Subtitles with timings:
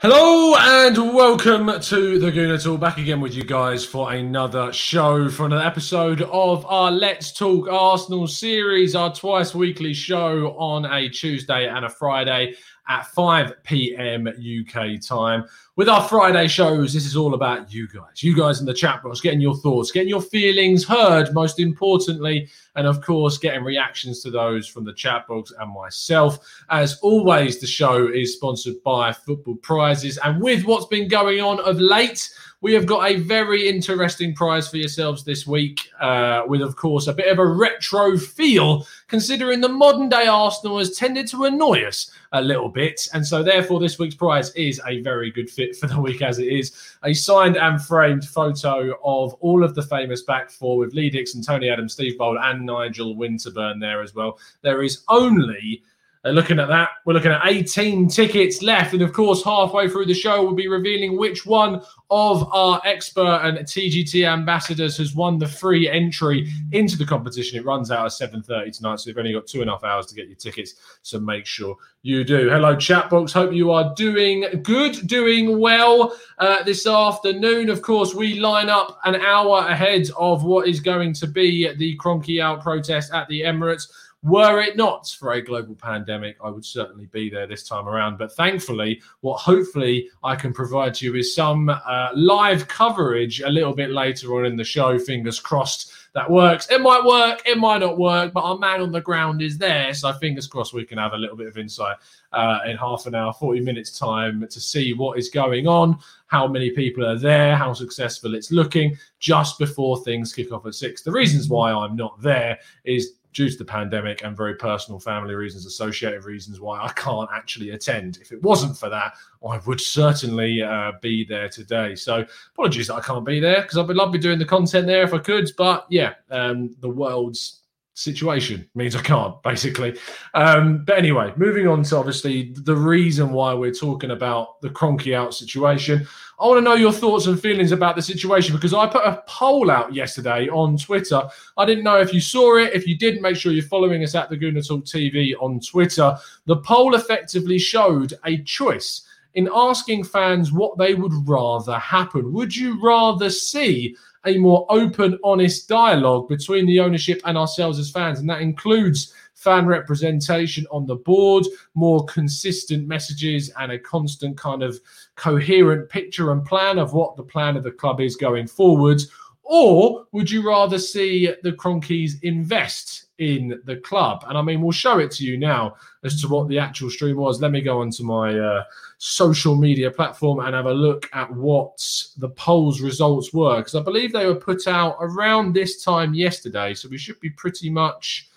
[0.00, 2.78] Hello and welcome to the Gooner Talk.
[2.78, 7.66] Back again with you guys for another show, for another episode of our Let's Talk
[7.66, 12.56] Arsenal series, our twice weekly show on a Tuesday and a Friday
[12.88, 14.28] at 5 p.m.
[14.28, 15.44] UK time.
[15.76, 19.02] With our Friday shows, this is all about you guys, you guys in the chat
[19.02, 24.22] box, getting your thoughts, getting your feelings heard, most importantly, and of course, getting reactions
[24.22, 26.38] to those from the chat box and myself.
[26.70, 31.60] As always, the show is sponsored by Football Prizes, and with what's been going on
[31.60, 32.30] of late,
[32.66, 37.06] we have got a very interesting prize for yourselves this week, uh, with, of course,
[37.06, 41.84] a bit of a retro feel, considering the modern day Arsenal has tended to annoy
[41.84, 43.00] us a little bit.
[43.14, 46.40] And so, therefore, this week's prize is a very good fit for the week as
[46.40, 50.92] it is a signed and framed photo of all of the famous back four with
[50.92, 54.40] Lee Dixon, Tony Adams, Steve Bould, and Nigel Winterburn there as well.
[54.62, 55.84] There is only
[56.26, 58.92] uh, looking at that, we're looking at 18 tickets left.
[58.92, 63.40] And of course, halfway through the show, we'll be revealing which one of our expert
[63.42, 67.58] and TGT ambassadors has won the free entry into the competition.
[67.58, 70.06] It runs out at 7.30 tonight, so you've only got two and a half hours
[70.06, 70.74] to get your tickets.
[71.02, 72.48] So make sure you do.
[72.48, 73.32] Hello, chat box.
[73.32, 77.68] Hope you are doing good, doing well uh, this afternoon.
[77.70, 81.96] Of course, we line up an hour ahead of what is going to be the
[81.98, 83.88] Kroenke Out protest at the Emirates.
[84.26, 88.18] Were it not for a global pandemic, I would certainly be there this time around.
[88.18, 93.72] But thankfully, what hopefully I can provide you is some uh, live coverage a little
[93.72, 94.98] bit later on in the show.
[94.98, 96.66] Fingers crossed that works.
[96.70, 99.94] It might work, it might not work, but our man on the ground is there.
[99.94, 101.98] So fingers crossed we can have a little bit of insight
[102.32, 106.48] uh, in half an hour, 40 minutes time to see what is going on, how
[106.48, 111.02] many people are there, how successful it's looking just before things kick off at six.
[111.02, 115.34] The reasons why I'm not there is due to the pandemic and very personal family
[115.34, 118.18] reasons, associated reasons why I can't actually attend.
[118.22, 119.14] If it wasn't for that,
[119.46, 121.94] I would certainly uh, be there today.
[121.96, 124.86] So apologies that I can't be there because I'd love to be doing the content
[124.86, 125.50] there if I could.
[125.58, 127.60] But yeah, um, the world's
[127.96, 129.98] situation means I can't basically.
[130.34, 135.14] Um, but anyway, moving on to obviously the reason why we're talking about the Kroenke
[135.16, 136.06] out situation.
[136.38, 139.22] I want to know your thoughts and feelings about the situation because I put a
[139.26, 141.22] poll out yesterday on Twitter.
[141.56, 142.74] I didn't know if you saw it.
[142.74, 146.14] If you didn't, make sure you're following us at the Gooner Talk TV on Twitter.
[146.44, 149.06] The poll effectively showed a choice
[149.36, 152.32] in asking fans what they would rather happen.
[152.32, 153.94] Would you rather see
[154.24, 158.18] a more open, honest dialogue between the ownership and ourselves as fans?
[158.18, 161.44] And that includes fan representation on the board,
[161.74, 164.80] more consistent messages, and a constant kind of
[165.16, 169.08] coherent picture and plan of what the plan of the club is going forwards?
[169.42, 174.24] Or would you rather see the Kroenkes invest in the club?
[174.28, 177.16] And I mean, we'll show it to you now as to what the actual stream
[177.16, 177.40] was.
[177.40, 178.64] Let me go onto my uh,
[178.98, 181.78] social media platform and have a look at what
[182.18, 186.74] the polls results were, because I believe they were put out around this time yesterday.
[186.74, 188.28] So we should be pretty much.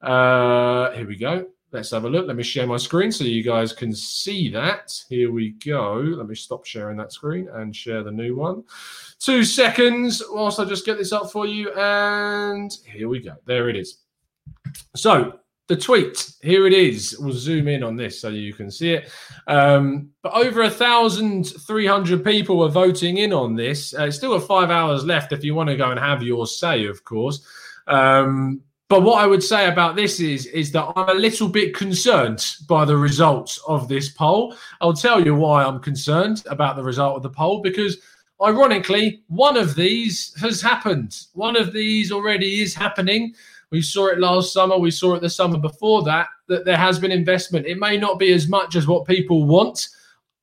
[0.00, 1.46] Uh, here we go.
[1.70, 2.26] Let's have a look.
[2.26, 4.98] Let me share my screen so you guys can see that.
[5.10, 5.96] Here we go.
[5.96, 8.64] Let me stop sharing that screen and share the new one.
[9.18, 11.70] Two seconds whilst I just get this up for you.
[11.74, 13.34] And here we go.
[13.44, 13.98] There it is.
[14.96, 15.38] So
[15.68, 17.16] the tweet here it is.
[17.20, 19.10] We'll zoom in on this so you can see it.
[19.46, 23.94] Um, but over a thousand three hundred people were voting in on this.
[23.94, 26.86] Uh, still got five hours left if you want to go and have your say
[26.86, 27.46] of course.
[27.86, 31.74] Um, but what i would say about this is is that i'm a little bit
[31.74, 34.54] concerned by the results of this poll.
[34.80, 37.98] I'll tell you why i'm concerned about the result of the poll because
[38.42, 41.26] ironically one of these has happened.
[41.34, 43.34] One of these already is happening
[43.70, 44.78] we saw it last summer.
[44.78, 47.66] We saw it the summer before that, that there has been investment.
[47.66, 49.86] It may not be as much as what people want.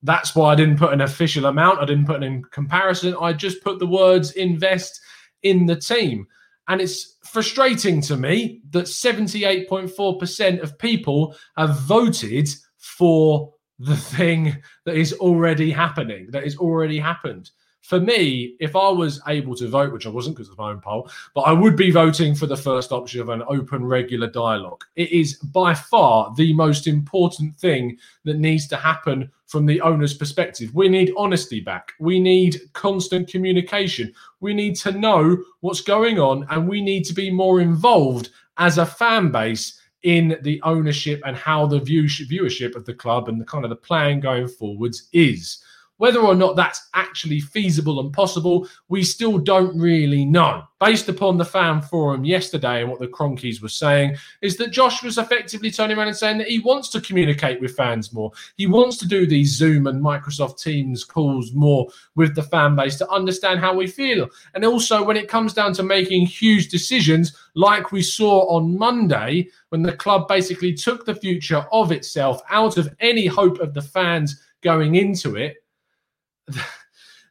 [0.04, 1.80] That's why I didn't put an official amount.
[1.80, 3.16] I didn't put in comparison.
[3.19, 5.01] I just put the words invest
[5.42, 6.27] in the team.
[6.68, 14.56] And it's frustrating to me that 78.4% of people have voted for the thing
[14.86, 17.50] that is already happening, that is already happened
[17.86, 20.82] for me, if I was able to vote, which I wasn't because of my own
[20.82, 24.84] poll, but I would be voting for the first option of an open, regular dialogue.
[24.96, 30.16] It is by far the most important thing that needs to happen from the owner's
[30.16, 30.74] perspective.
[30.74, 31.92] We need honesty back.
[32.00, 34.12] We need constant communication.
[34.40, 38.80] We need to know what's going on and we need to be more involved as
[38.80, 43.40] a fan base in the ownership and how the view- viewership of the club and
[43.40, 45.60] the kind of the plan going forwards is.
[45.97, 50.63] Whether or not that's actually feasible and possible, we still don't really know.
[50.81, 55.01] Based upon the fan forum yesterday and what the Kroenkes were saying, is that Josh
[55.01, 58.31] was effectively turning around and saying that he wants to communicate with fans more.
[58.57, 62.98] He wants to do these Zoom and Microsoft Teams calls more with the fan base
[62.98, 64.27] to understand how we feel.
[64.53, 69.48] And also, when it comes down to making huge decisions, like we saw on Monday,
[69.69, 73.81] when the club basically took the future of itself out of any hope of the
[73.81, 75.57] fans going into it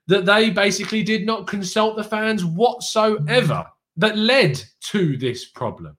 [0.06, 3.64] that they basically did not consult the fans whatsoever
[3.96, 5.96] that led to this problem.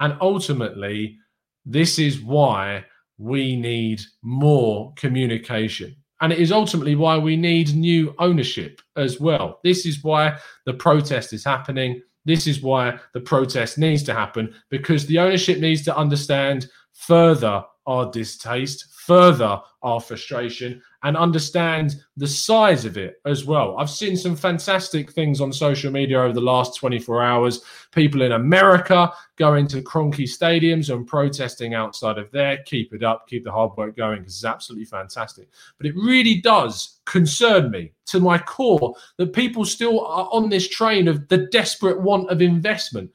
[0.00, 1.18] And ultimately,
[1.64, 2.84] this is why
[3.18, 5.94] we need more communication.
[6.20, 9.58] And it is ultimately why we need new ownership as well.
[9.64, 12.00] This is why the protest is happening.
[12.24, 17.64] This is why the protest needs to happen because the ownership needs to understand further
[17.86, 23.76] our distaste, further our frustration, and understand the size of it as well.
[23.78, 27.60] I've seen some fantastic things on social media over the last 24 hours.
[27.90, 32.58] People in America going to Kroenke stadiums and protesting outside of there.
[32.66, 35.48] Keep it up, keep the hard work going because it's absolutely fantastic.
[35.76, 40.68] But it really does concern me to my core that people still are on this
[40.68, 43.10] train of the desperate want of investment.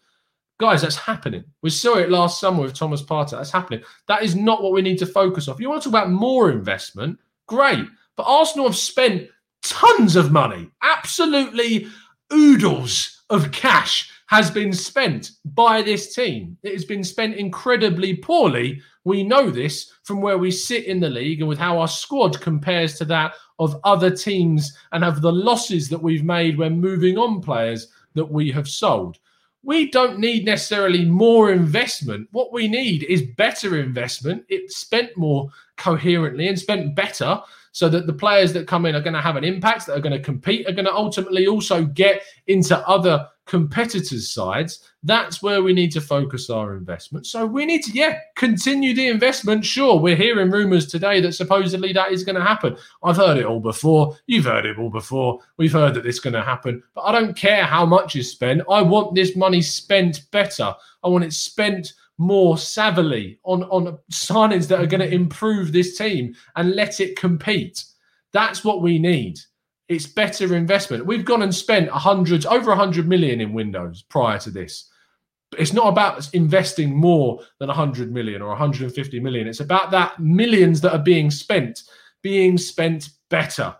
[0.60, 1.44] Guys, that's happening.
[1.62, 3.32] We saw it last summer with Thomas Partey.
[3.32, 3.84] That's happening.
[4.08, 5.54] That is not what we need to focus on.
[5.54, 7.86] If you want to talk about more investment, great.
[8.16, 9.28] But Arsenal have spent
[9.64, 11.88] tons of money, absolutely
[12.32, 16.58] oodles of cash has been spent by this team.
[16.62, 18.82] It has been spent incredibly poorly.
[19.06, 22.40] We know this from where we sit in the league and with how our squad
[22.42, 27.18] compares to that of other teams and of the losses that we've made when moving
[27.18, 29.18] on players that we have sold.
[29.64, 32.30] We don't need necessarily more investment.
[32.32, 34.46] What we need is better investment.
[34.50, 39.02] It's spent more coherently and spent better so that the players that come in are
[39.02, 41.84] going to have an impact, that are going to compete, are going to ultimately also
[41.86, 44.84] get into other competitors' sides.
[45.04, 47.26] That's where we need to focus our investment.
[47.26, 49.66] So we need to, yeah, continue the investment.
[49.66, 52.78] Sure, we're hearing rumours today that supposedly that is going to happen.
[53.04, 54.18] I've heard it all before.
[54.28, 55.40] You've heard it all before.
[55.58, 56.84] We've heard that it's going to happen.
[56.94, 58.62] But I don't care how much is spent.
[58.70, 60.76] I want this money spent better.
[61.04, 65.98] I want it spent more savvily on, on signings that are going to improve this
[65.98, 67.84] team and let it compete.
[68.34, 69.40] That's what we need.
[69.90, 71.06] It's better investment.
[71.06, 74.90] We've gone and spent hundreds, over a hundred million in Windows prior to this.
[75.50, 79.48] But it's not about investing more than 100 million or 150 million.
[79.48, 81.84] It's about that millions that are being spent,
[82.22, 83.76] being spent better.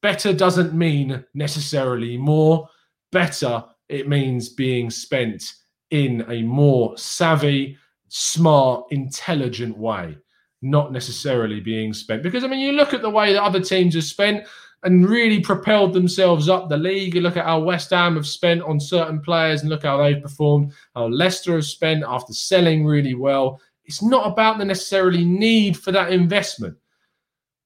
[0.00, 2.68] Better doesn't mean necessarily more.
[3.10, 5.52] Better, it means being spent
[5.90, 7.76] in a more savvy,
[8.08, 10.16] smart, intelligent way,
[10.62, 12.22] not necessarily being spent.
[12.22, 14.46] Because, I mean, you look at the way that other teams have spent
[14.84, 17.14] and really propelled themselves up the league.
[17.14, 20.22] You look at how West Ham have spent on certain players and look how they've
[20.22, 23.60] performed, how Leicester have spent after selling really well.
[23.84, 26.76] It's not about the necessarily need for that investment.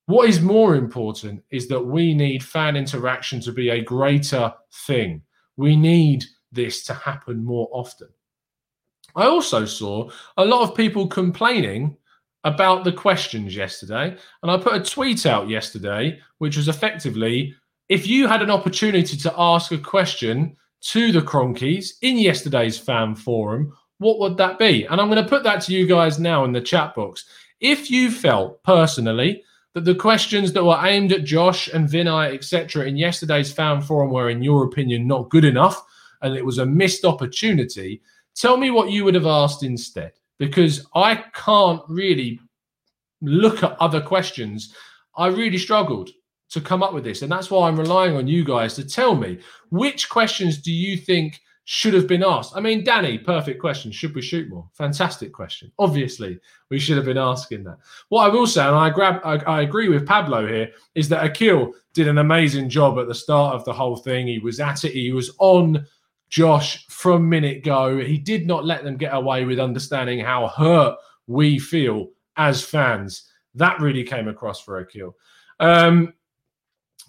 [0.07, 4.53] What is more important is that we need fan interaction to be a greater
[4.87, 5.23] thing.
[5.57, 8.09] We need this to happen more often.
[9.17, 11.97] I also saw a lot of people complaining
[12.47, 14.17] about the questions yesterday.
[14.43, 17.55] And I put a tweet out yesterday, which was effectively
[17.89, 23.15] if you had an opportunity to ask a question to the Kroenkes in yesterday's fan
[23.15, 24.85] forum, what would that be?
[24.85, 27.25] And I'm going to put that to you guys now in the chat box.
[27.61, 29.43] If you felt personally
[29.75, 34.11] that the questions that were aimed at Josh and Vinai, etc., in yesterday's fan forum
[34.11, 35.83] were, in your opinion, not good enough
[36.23, 38.03] and it was a missed opportunity,
[38.35, 40.13] tell me what you would have asked instead.
[40.39, 42.41] Because I can't really
[43.23, 44.75] look at other questions.
[45.17, 46.11] I really struggled
[46.51, 47.23] to come up with this.
[47.23, 49.39] And that's why I'm relying on you guys to tell me
[49.71, 52.53] which questions do you think should have been asked?
[52.55, 53.91] I mean, Danny, perfect question.
[53.91, 54.69] Should we shoot more?
[54.75, 55.73] Fantastic question.
[55.81, 56.39] Obviously,
[56.71, 57.79] we should have been asking that.
[58.09, 61.25] What I will say, and I grab, I, I agree with Pablo here, is that
[61.25, 64.29] Akil did an amazing job at the start of the whole thing.
[64.29, 64.93] He was at it.
[64.93, 65.85] He was on
[66.29, 67.99] Josh from minute go.
[67.99, 73.31] He did not let them get away with understanding how hurt we feel as fans.
[73.55, 75.17] That really came across for Akil.
[75.61, 76.13] Um,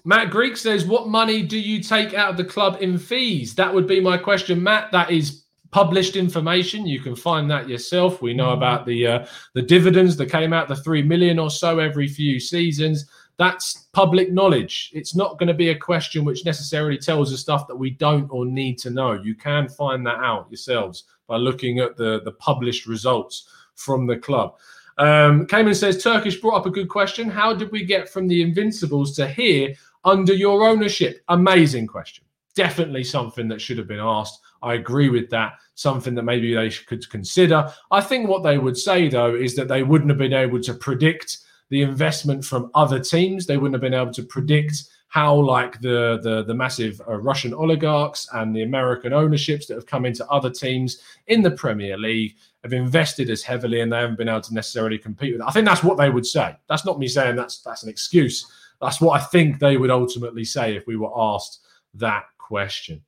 [0.05, 3.55] Matt Greek says, What money do you take out of the club in fees?
[3.55, 4.91] That would be my question, Matt.
[4.91, 6.87] That is published information.
[6.87, 8.21] You can find that yourself.
[8.21, 11.79] We know about the uh, the dividends that came out, the three million or so
[11.79, 13.05] every few seasons.
[13.37, 14.91] That's public knowledge.
[14.93, 18.27] It's not going to be a question which necessarily tells us stuff that we don't
[18.31, 19.13] or need to know.
[19.13, 24.17] You can find that out yourselves by looking at the the published results from the
[24.17, 24.55] club.
[24.97, 27.29] Um, Cayman says Turkish brought up a good question.
[27.29, 31.21] How did we get from the Invincibles to here under your ownership?
[31.27, 32.25] Amazing question.
[32.55, 34.39] Definitely something that should have been asked.
[34.63, 35.53] I agree with that.
[35.75, 37.71] Something that maybe they could consider.
[37.91, 40.73] I think what they would say, though, is that they wouldn't have been able to
[40.73, 41.37] predict
[41.69, 43.45] the investment from other teams.
[43.45, 47.53] They wouldn't have been able to predict how, like the the, the massive uh, Russian
[47.53, 52.35] oligarchs and the American ownerships that have come into other teams in the Premier League
[52.63, 55.41] have invested as heavily, and they haven't been able to necessarily compete with.
[55.41, 55.47] It.
[55.47, 56.55] I think that's what they would say.
[56.67, 58.45] That's not me saying that's that's an excuse.
[58.81, 61.61] That's what I think they would ultimately say if we were asked
[61.95, 63.01] that question.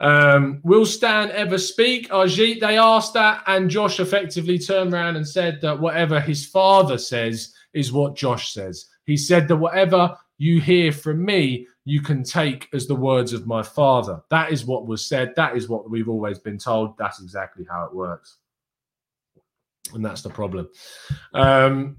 [0.00, 2.08] Um, will Stan ever speak?
[2.08, 6.98] Ajit, they asked that, and Josh effectively turned around and said that whatever his father
[6.98, 8.86] says is what Josh says.
[9.04, 13.46] He said that whatever you hear from me, you can take as the words of
[13.46, 14.22] my father.
[14.30, 15.34] That is what was said.
[15.36, 16.96] That is what we've always been told.
[16.98, 18.38] That's exactly how it works.
[19.94, 20.68] And that's the problem.
[21.34, 21.98] Um,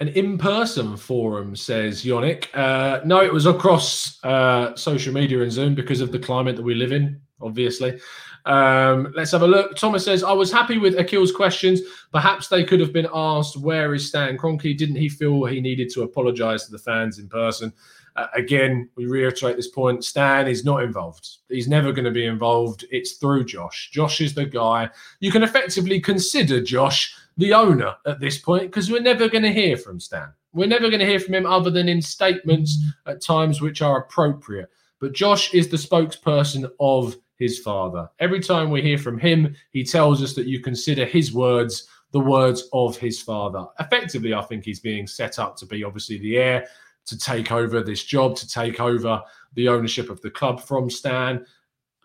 [0.00, 2.46] an in-person forum, says Yonick.
[2.54, 6.62] Uh, no, it was across uh, social media and Zoom because of the climate that
[6.62, 7.98] we live in, obviously.
[8.46, 9.76] Um, let's have a look.
[9.76, 11.80] Thomas says, I was happy with Akil's questions.
[12.12, 14.78] Perhaps they could have been asked, where is Stan Kroenke?
[14.78, 17.72] Didn't he feel he needed to apologise to the fans in person?
[18.14, 20.04] Uh, again, we reiterate this point.
[20.04, 21.28] Stan is not involved.
[21.48, 22.86] He's never going to be involved.
[22.90, 23.90] It's through Josh.
[23.92, 24.88] Josh is the guy.
[25.20, 29.52] You can effectively consider Josh the owner at this point because we're never going to
[29.52, 30.32] hear from Stan.
[30.54, 33.98] We're never going to hear from him other than in statements at times which are
[33.98, 34.70] appropriate.
[35.00, 38.08] But Josh is the spokesperson of his father.
[38.18, 42.20] Every time we hear from him, he tells us that you consider his words the
[42.20, 43.66] words of his father.
[43.80, 46.66] Effectively, I think he's being set up to be obviously the heir
[47.06, 49.20] to take over this job, to take over
[49.54, 51.44] the ownership of the club from Stan.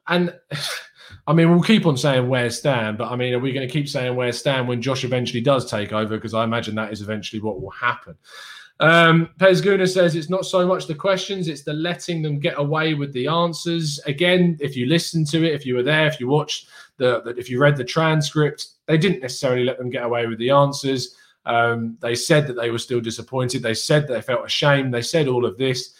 [0.07, 0.35] And
[1.27, 3.71] I mean, we'll keep on saying where's Stan, but I mean, are we going to
[3.71, 6.15] keep saying where's Stan when Josh eventually does take over?
[6.15, 8.15] Because I imagine that is eventually what will happen.
[8.81, 12.57] Um, Pez Guna says it's not so much the questions, it's the letting them get
[12.57, 13.99] away with the answers.
[14.07, 17.29] Again, if you listen to it, if you were there, if you watched the, the
[17.37, 21.15] if you read the transcript, they didn't necessarily let them get away with the answers.
[21.45, 23.61] Um, they said that they were still disappointed.
[23.61, 24.91] They said they felt ashamed.
[24.91, 25.93] They said all of this.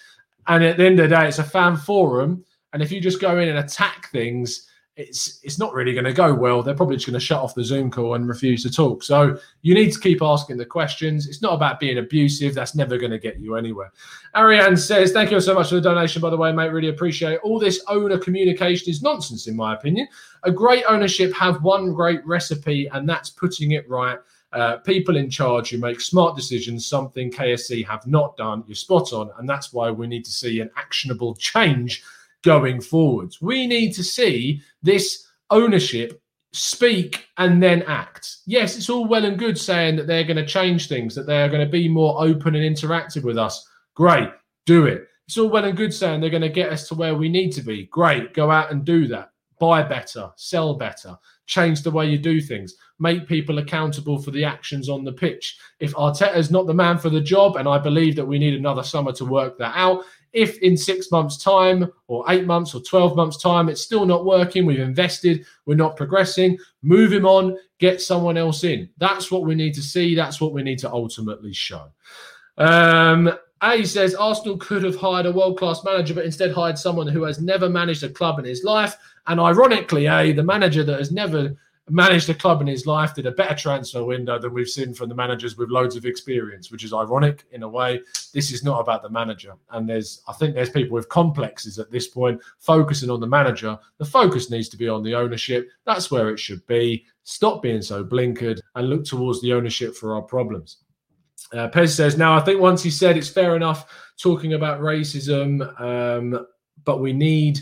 [0.47, 2.43] And at the end of the day, it's a fan forum.
[2.73, 4.67] And if you just go in and attack things,
[5.01, 6.61] it's it's not really going to go well.
[6.61, 9.03] They're probably just going to shut off the Zoom call and refuse to talk.
[9.03, 11.27] So you need to keep asking the questions.
[11.27, 12.53] It's not about being abusive.
[12.53, 13.91] That's never going to get you anywhere.
[14.35, 16.71] Ariane says, "Thank you so much for the donation, by the way, mate.
[16.71, 17.41] Really appreciate it.
[17.43, 20.07] All this owner communication is nonsense, in my opinion.
[20.43, 24.19] A great ownership have one great recipe, and that's putting it right."
[24.53, 28.65] Uh, people in charge who make smart decisions, something KSE have not done.
[28.67, 29.29] You're spot on.
[29.37, 32.03] And that's why we need to see an actionable change
[32.43, 33.41] going forwards.
[33.41, 36.21] We need to see this ownership
[36.53, 38.37] speak and then act.
[38.45, 41.49] Yes, it's all well and good saying that they're going to change things, that they're
[41.49, 43.67] going to be more open and interactive with us.
[43.95, 44.29] Great,
[44.65, 45.07] do it.
[45.27, 47.51] It's all well and good saying they're going to get us to where we need
[47.51, 47.85] to be.
[47.85, 49.29] Great, go out and do that.
[49.59, 54.43] Buy better, sell better, change the way you do things, make people accountable for the
[54.43, 55.57] actions on the pitch.
[55.79, 58.81] If Arteta's not the man for the job, and I believe that we need another
[58.81, 63.15] summer to work that out, If in six months' time, or eight months, or 12
[63.15, 68.01] months' time, it's still not working, we've invested, we're not progressing, move him on, get
[68.01, 68.89] someone else in.
[68.97, 70.15] That's what we need to see.
[70.15, 71.91] That's what we need to ultimately show.
[72.57, 73.31] Um,
[73.63, 77.23] a says Arsenal could have hired a world class manager, but instead hired someone who
[77.23, 78.97] has never managed a club in his life.
[79.27, 81.55] And ironically, A, the manager that has never
[81.91, 85.09] managed a club in his life did a better transfer window than we've seen from
[85.09, 88.01] the managers with loads of experience, which is ironic in a way.
[88.33, 89.53] This is not about the manager.
[89.71, 93.77] And there's, I think there's people with complexes at this point focusing on the manager.
[93.97, 95.69] The focus needs to be on the ownership.
[95.85, 97.05] That's where it should be.
[97.23, 100.77] Stop being so blinkered and look towards the ownership for our problems.
[101.51, 105.79] Uh, Pez says, now I think once he said it's fair enough talking about racism,
[105.81, 106.45] um,
[106.85, 107.59] but we need.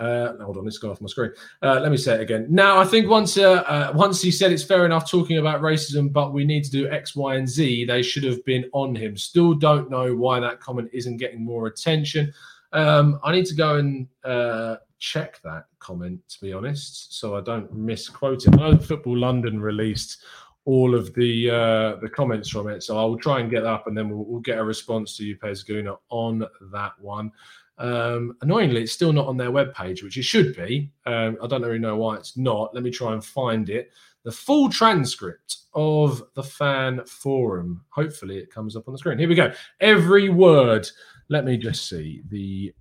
[0.00, 1.30] Uh, hold on, let's go off my screen.
[1.62, 2.46] Uh, let me say it again.
[2.48, 6.10] Now, I think once uh, uh, once he said it's fair enough talking about racism,
[6.10, 9.16] but we need to do X, Y, and Z, they should have been on him.
[9.16, 12.32] Still don't know why that comment isn't getting more attention.
[12.72, 17.42] Um, I need to go and uh, check that comment, to be honest, so I
[17.42, 18.54] don't misquote it.
[18.54, 20.24] I know Football London released
[20.64, 22.82] all of the uh, the comments from it.
[22.82, 25.24] So I'll try and get that up, and then we'll, we'll get a response to
[25.24, 27.32] you, Pezguna, on that one.
[27.80, 30.92] Um, annoyingly, it's still not on their webpage, which it should be.
[31.06, 32.74] Um, I don't really know why it's not.
[32.74, 33.90] Let me try and find it.
[34.22, 37.82] The full transcript of the fan forum.
[37.88, 39.18] Hopefully, it comes up on the screen.
[39.18, 39.52] Here we go.
[39.80, 40.88] Every word.
[41.30, 42.74] Let me just see the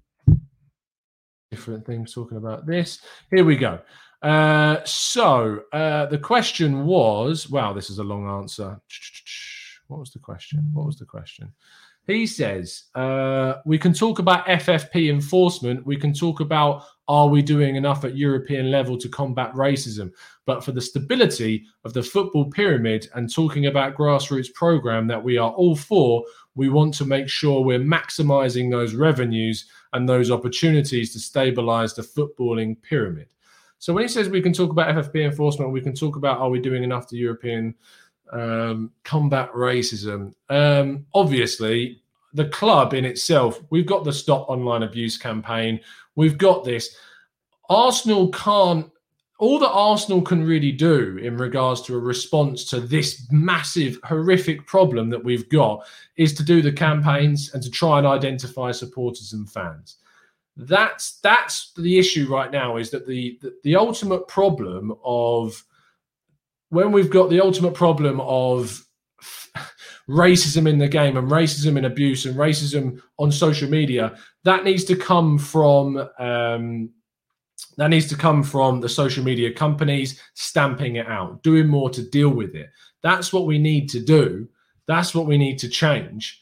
[1.50, 3.00] different things talking about this.
[3.32, 3.80] Here we go.
[4.22, 8.80] Uh, so uh, the question was wow, this is a long answer.
[9.88, 10.70] What was the question?
[10.74, 11.54] What was the question?
[12.10, 15.86] He says, uh, we can talk about FFP enforcement.
[15.86, 20.12] We can talk about are we doing enough at European level to combat racism?
[20.48, 25.38] But for the stability of the football pyramid and talking about grassroots program that we
[25.38, 26.24] are all for,
[26.56, 32.02] we want to make sure we're maximizing those revenues and those opportunities to stabilize the
[32.02, 33.28] footballing pyramid.
[33.78, 36.50] So when he says we can talk about FFP enforcement, we can talk about are
[36.50, 37.76] we doing enough to European
[38.32, 40.34] um, combat racism?
[40.50, 42.02] Um, obviously,
[42.34, 45.80] the club in itself, we've got the Stop Online Abuse campaign.
[46.16, 46.96] We've got this.
[47.70, 48.90] Arsenal can't.
[49.40, 54.68] All that Arsenal can really do in regards to a response to this massive, horrific
[54.68, 59.32] problem that we've got is to do the campaigns and to try and identify supporters
[59.32, 59.96] and fans
[60.60, 65.64] that's that's the issue right now is that the, the, the ultimate problem of
[66.70, 68.86] when we've got the ultimate problem of
[70.10, 74.84] racism in the game and racism in abuse and racism on social media that needs
[74.84, 76.90] to come from um,
[77.78, 82.02] that needs to come from the social media companies stamping it out doing more to
[82.10, 82.70] deal with it.
[83.04, 84.48] That's what we need to do.
[84.88, 86.42] That's what we need to change.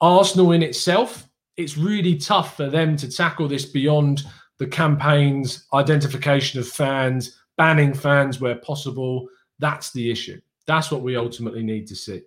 [0.00, 4.24] Arsenal in itself it's really tough for them to tackle this beyond
[4.58, 9.28] the campaigns, identification of fans, banning fans where possible.
[9.64, 10.42] That's the issue.
[10.66, 12.20] That's what we ultimately need to see.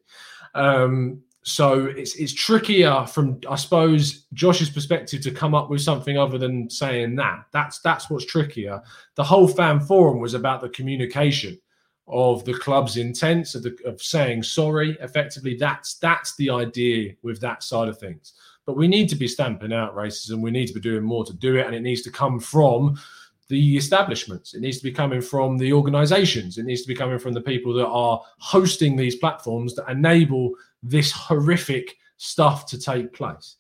[0.56, 6.18] Um, so it's it's trickier from I suppose Josh's perspective to come up with something
[6.18, 7.46] other than saying that.
[7.54, 8.82] That's that's what's trickier.
[9.14, 11.60] The whole fan forum was about the communication
[12.08, 14.98] of the club's intents of, the, of saying sorry.
[15.00, 18.34] Effectively, that's that's the idea with that side of things.
[18.66, 20.42] But we need to be stamping out racism.
[20.42, 22.98] We need to be doing more to do it, and it needs to come from
[23.50, 24.54] the establishments.
[24.54, 26.58] It needs to be coming from the organizations.
[26.58, 30.54] It needs to be coming from the people that are hosting these platforms that enable
[30.84, 33.56] this horrific stuff to take place.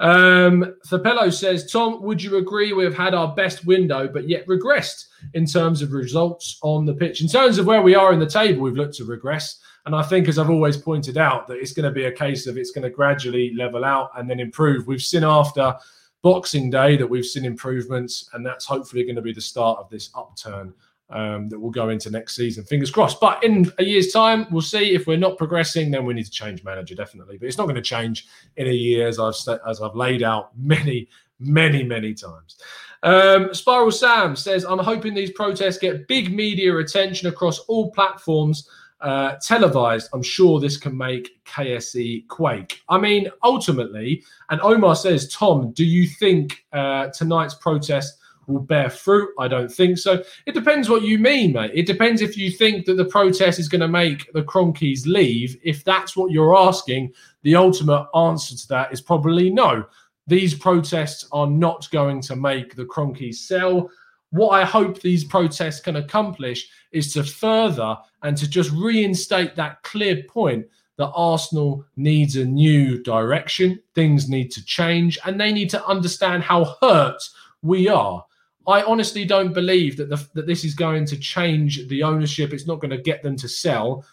[0.00, 4.46] Um, Thapello says, Tom, would you agree we have had our best window, but yet
[4.46, 7.22] regressed in terms of results on the pitch?
[7.22, 9.60] In terms of where we are in the table, we've looked to regress.
[9.86, 12.46] And I think, as I've always pointed out, that it's going to be a case
[12.46, 14.86] of it's going to gradually level out and then improve.
[14.86, 15.76] We've seen after
[16.22, 19.90] Boxing Day that we've seen improvements, and that's hopefully going to be the start of
[19.90, 20.72] this upturn
[21.10, 22.64] um, that will go into next season.
[22.64, 23.20] Fingers crossed.
[23.20, 24.94] But in a year's time, we'll see.
[24.94, 27.38] If we're not progressing, then we need to change manager definitely.
[27.38, 29.34] But it's not going to change in a year, as I've
[29.68, 31.08] as I've laid out many,
[31.38, 32.56] many, many times.
[33.02, 38.68] Um, Spiral Sam says, "I'm hoping these protests get big media attention across all platforms."
[39.02, 42.80] Uh, televised, I'm sure this can make KSE quake.
[42.88, 48.88] I mean, ultimately, and Omar says, Tom, do you think uh, tonight's protest will bear
[48.88, 49.30] fruit?
[49.38, 50.22] I don't think so.
[50.46, 51.72] It depends what you mean, mate.
[51.74, 55.58] It depends if you think that the protest is going to make the Kroenkes leave.
[55.64, 57.12] If that's what you're asking,
[57.42, 59.84] the ultimate answer to that is probably no.
[60.28, 63.90] These protests are not going to make the Kroenkes sell
[64.32, 69.82] what I hope these protests can accomplish is to further and to just reinstate that
[69.82, 70.66] clear point
[70.96, 76.42] that Arsenal needs a new direction, things need to change, and they need to understand
[76.42, 77.22] how hurt
[77.60, 78.24] we are.
[78.66, 82.54] I honestly don't believe that the, that this is going to change the ownership.
[82.54, 84.04] It's not going to get them to sell,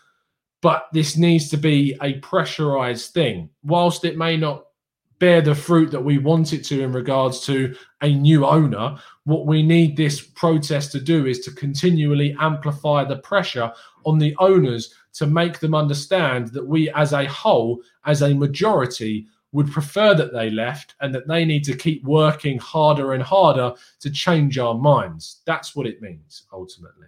[0.61, 3.49] but this needs to be a pressurized thing.
[3.63, 4.65] Whilst it may not
[5.19, 9.45] bear the fruit that we want it to in regards to a new owner, what
[9.45, 13.71] we need this protest to do is to continually amplify the pressure
[14.05, 19.27] on the owners to make them understand that we as a whole, as a majority,
[19.51, 23.73] would prefer that they left and that they need to keep working harder and harder
[23.99, 25.41] to change our minds.
[25.45, 27.07] That's what it means ultimately.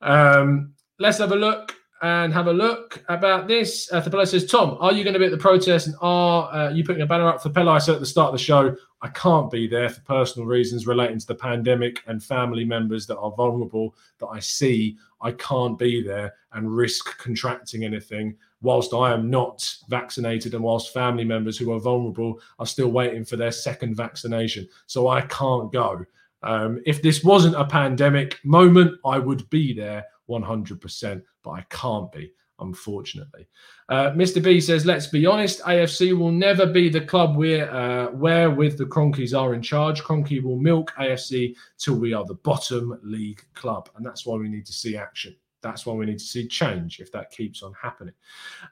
[0.00, 3.90] Um, let's have a look and have a look about this.
[3.92, 6.70] Uh, Thapelo says, Tom, are you going to be at the protest and are uh,
[6.70, 7.70] you putting a banner up for Pele?
[7.70, 10.86] I said at the start of the show, I can't be there for personal reasons
[10.86, 14.96] relating to the pandemic and family members that are vulnerable that I see.
[15.20, 20.92] I can't be there and risk contracting anything whilst I am not vaccinated and whilst
[20.92, 24.68] family members who are vulnerable are still waiting for their second vaccination.
[24.86, 26.04] So I can't go.
[26.42, 32.10] Um, if this wasn't a pandemic moment, I would be there 100%, but I can't
[32.12, 33.48] be, unfortunately.
[33.88, 34.42] Uh, Mr.
[34.42, 38.78] B says, let's be honest, AFC will never be the club where, uh, where with
[38.78, 40.02] the Kroenkes are in charge.
[40.02, 43.88] Kroenke will milk AFC till we are the bottom league club.
[43.96, 45.36] And that's why we need to see action.
[45.60, 48.14] That's why we need to see change if that keeps on happening.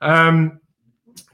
[0.00, 0.60] Um,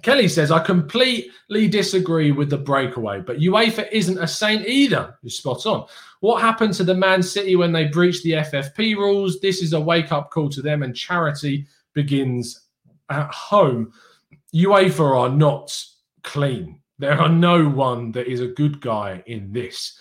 [0.03, 5.17] Kelly says, I completely disagree with the breakaway, but UEFA isn't a saint either.
[5.23, 5.87] You're spot on.
[6.21, 9.41] What happened to the Man City when they breached the FFP rules?
[9.41, 12.67] This is a wake up call to them, and charity begins
[13.11, 13.93] at home.
[14.55, 15.77] UEFA are not
[16.23, 16.81] clean.
[16.99, 19.99] There are no one that is a good guy in this.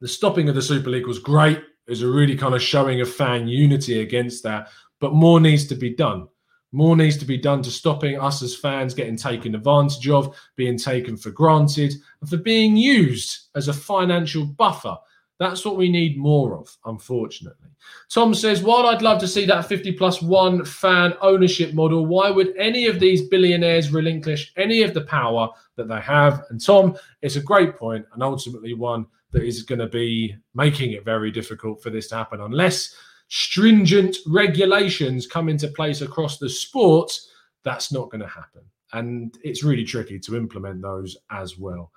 [0.00, 1.58] The stopping of the Super League was great.
[1.58, 4.68] It was a really kind of showing of fan unity against that,
[5.00, 6.28] but more needs to be done.
[6.72, 10.76] More needs to be done to stopping us as fans getting taken advantage of, being
[10.76, 14.96] taken for granted, and for being used as a financial buffer.
[15.38, 17.68] That's what we need more of, unfortunately.
[18.10, 22.30] Tom says, while I'd love to see that 50 plus one fan ownership model, why
[22.30, 26.44] would any of these billionaires relinquish any of the power that they have?
[26.50, 30.92] And Tom, it's a great point and ultimately one that is going to be making
[30.92, 32.94] it very difficult for this to happen unless
[33.28, 37.18] stringent regulations come into place across the sport,
[37.62, 38.62] that's not going to happen.
[38.92, 41.92] And it's really tricky to implement those as well.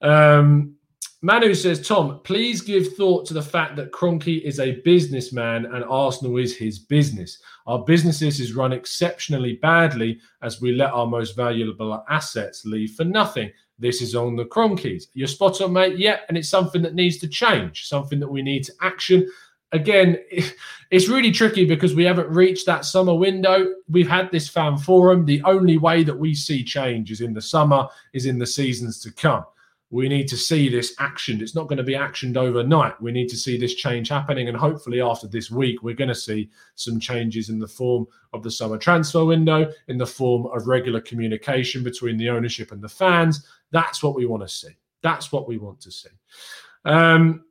[0.00, 0.74] Um,
[1.24, 5.84] Manu says, Tom, please give thought to the fact that Kroenke is a businessman and
[5.84, 7.38] Arsenal is his business.
[7.68, 13.04] Our businesses is run exceptionally badly as we let our most valuable assets leave for
[13.04, 13.52] nothing.
[13.78, 15.04] This is on the Kroenkes.
[15.14, 15.96] You're spot on, mate.
[15.96, 19.30] Yeah, and it's something that needs to change, something that we need to action
[19.72, 20.18] again,
[20.90, 23.66] it's really tricky because we haven't reached that summer window.
[23.88, 25.24] We've had this fan forum.
[25.24, 29.00] The only way that we see change is in the summer, is in the seasons
[29.00, 29.44] to come.
[29.90, 31.42] We need to see this actioned.
[31.42, 32.98] It's not going to be actioned overnight.
[33.02, 34.48] We need to see this change happening.
[34.48, 38.42] And hopefully, after this week, we're going to see some changes in the form of
[38.42, 42.88] the summer transfer window, in the form of regular communication between the ownership and the
[42.88, 43.46] fans.
[43.70, 44.74] That's what we want to see.
[45.02, 46.08] That's what we want to see.
[46.86, 47.44] Um,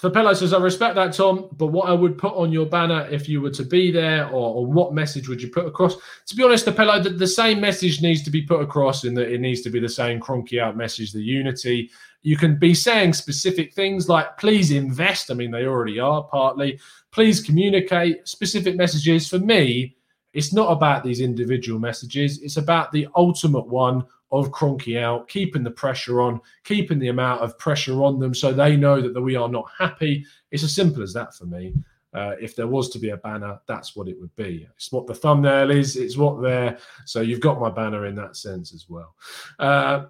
[0.00, 3.28] Fapello says, I respect that, Tom, but what I would put on your banner if
[3.28, 5.96] you were to be there, or, or what message would you put across?
[6.26, 9.30] To be honest, Fapello, the, the, same message needs to be put across in that
[9.30, 11.90] it needs to be the same Kroenke out message, the unity.
[12.22, 15.30] You can be saying specific things like, please invest.
[15.30, 16.80] I mean, they already are partly.
[17.10, 19.28] Please communicate specific messages.
[19.28, 19.96] For me,
[20.32, 25.62] it's not about these individual messages, it's about the ultimate one of Kroenke out, keeping
[25.62, 29.22] the pressure on, keeping the amount of pressure on them so they know that, that
[29.22, 30.24] we are not happy.
[30.50, 31.74] It's as simple as that for me.
[32.12, 34.68] Uh, if there was to be a banner, that's what it would be.
[34.74, 36.78] It's what the thumbnail is, it's what there.
[37.04, 39.14] So you've got my banner in that sense as well.
[39.58, 40.06] Uh,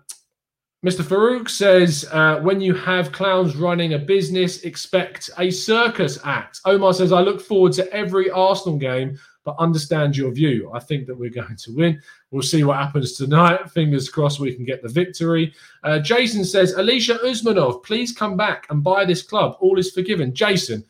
[0.84, 1.02] Mr.
[1.02, 6.60] Farouk says, uh, when you have clowns running a business, expect a circus act.
[6.64, 10.70] Omar says, I look forward to every Arsenal game but understand your view.
[10.74, 12.02] I think that we're going to win.
[12.30, 13.70] We'll see what happens tonight.
[13.70, 15.54] Fingers crossed we can get the victory.
[15.82, 19.56] Uh, Jason says, Alisher Usmanov, please come back and buy this club.
[19.60, 20.34] All is forgiven.
[20.34, 20.84] Jason,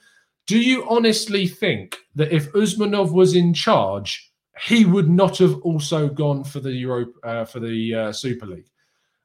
[0.46, 4.32] do you honestly think that if Usmanov was in charge,
[4.66, 8.68] he would not have also gone for the Europe uh, for the uh, Super League?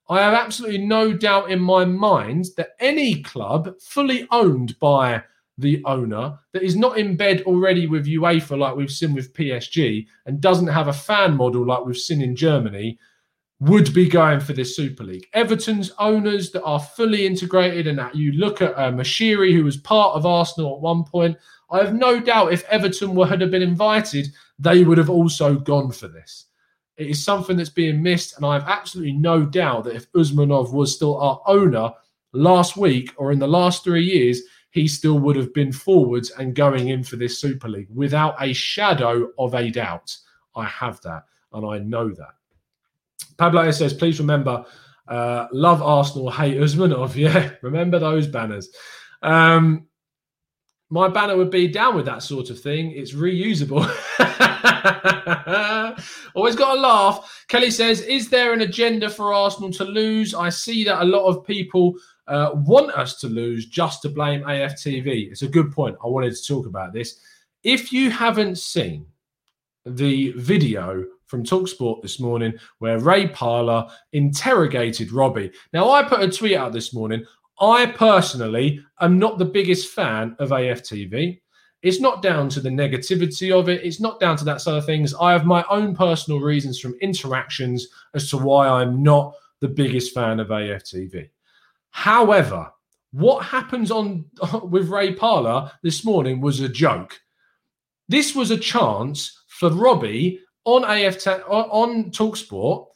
[0.08, 5.24] I have absolutely no doubt in my mind that any club fully owned by
[5.58, 10.06] the owner that is not in bed already with UEFA like we've seen with PSG
[10.26, 13.00] and doesn't have a fan model like we've seen in Germany
[13.62, 15.28] would be going for this Super League.
[15.34, 19.78] Everton's owners that are fully integrated and that you look at uh, Moshiri who was
[19.78, 21.38] part of Arsenal at one point.
[21.70, 24.28] I have no doubt if Everton were had been invited,
[24.60, 26.46] they would have also gone for this.
[26.98, 30.72] It is something that's being missed, and I have absolutely no doubt that if Usmanov
[30.72, 31.92] was still our owner
[32.32, 34.42] last week or in the last three years,
[34.76, 38.52] he still would have been forwards and going in for this Super League without a
[38.52, 40.14] shadow of a doubt.
[40.54, 42.34] I have that, and I know that.
[43.38, 44.66] Pablo says, please remember,
[45.08, 47.16] uh, love Arsenal, hate Usmanov.
[47.16, 48.70] Yeah, remember those banners.
[49.22, 49.88] Um,
[50.90, 52.92] my banner would be down with that sort of thing.
[52.92, 53.86] It's reusable.
[56.36, 57.46] Always got a laugh.
[57.48, 60.36] Kelly says, Is there an agenda for Arsenal to lose?
[60.36, 61.96] I see that a lot of people
[62.28, 65.32] uh, want us to lose just to blame AFTV.
[65.32, 65.98] It's a good point.
[66.04, 67.20] I wanted to talk about this.
[67.64, 69.06] If you haven't seen
[69.86, 75.52] the video from Talksport this morning where Ray Parlour interrogated Robbie.
[75.74, 77.26] Now, I put a tweet out this morning.
[77.60, 81.40] I personally am not the biggest fan of AFTV.
[81.82, 83.84] It's not down to the negativity of it.
[83.84, 85.14] It's not down to that side of things.
[85.14, 90.14] I have my own personal reasons from interactions as to why I'm not the biggest
[90.14, 91.30] fan of AFTV.
[91.96, 92.70] However,
[93.14, 94.26] what happens on
[94.70, 97.18] with Ray Parlour this morning was a joke.
[98.10, 102.88] This was a chance for Robbie on AFT on Talksport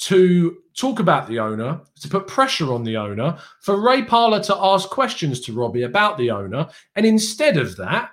[0.00, 4.56] to talk about the owner, to put pressure on the owner, for Ray Parlour to
[4.56, 6.68] ask questions to Robbie about the owner.
[6.96, 8.10] And instead of that,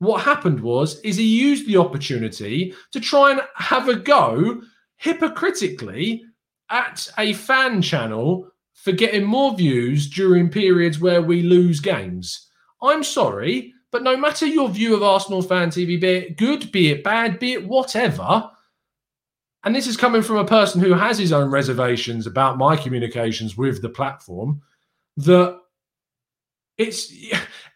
[0.00, 4.60] what happened was is he used the opportunity to try and have a go
[4.96, 6.24] hypocritically
[6.68, 12.48] at a fan channel for getting more views during periods where we lose games.
[12.82, 16.90] I'm sorry, but no matter your view of Arsenal fan TV, be it good, be
[16.90, 18.50] it bad, be it whatever,
[19.64, 23.56] and this is coming from a person who has his own reservations about my communications
[23.56, 24.62] with the platform
[25.18, 25.58] that
[26.78, 27.12] it's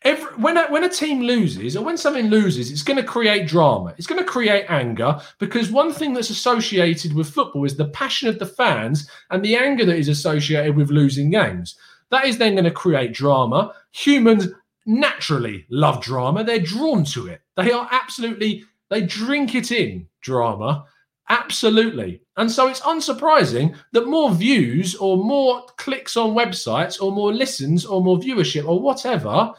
[0.02, 3.46] every, when a, when a team loses or when something loses it's going to create
[3.48, 3.94] drama.
[3.98, 8.28] It's going to create anger because one thing that's associated with football is the passion
[8.28, 11.76] of the fans and the anger that is associated with losing games.
[12.11, 13.74] That is then going to create drama.
[13.92, 14.48] Humans
[14.87, 16.44] naturally love drama.
[16.44, 17.40] They're drawn to it.
[17.56, 20.85] They are absolutely they drink it in drama.
[21.28, 22.22] Absolutely.
[22.37, 27.85] And so it's unsurprising that more views or more clicks on websites or more listens
[27.85, 29.52] or more viewership or whatever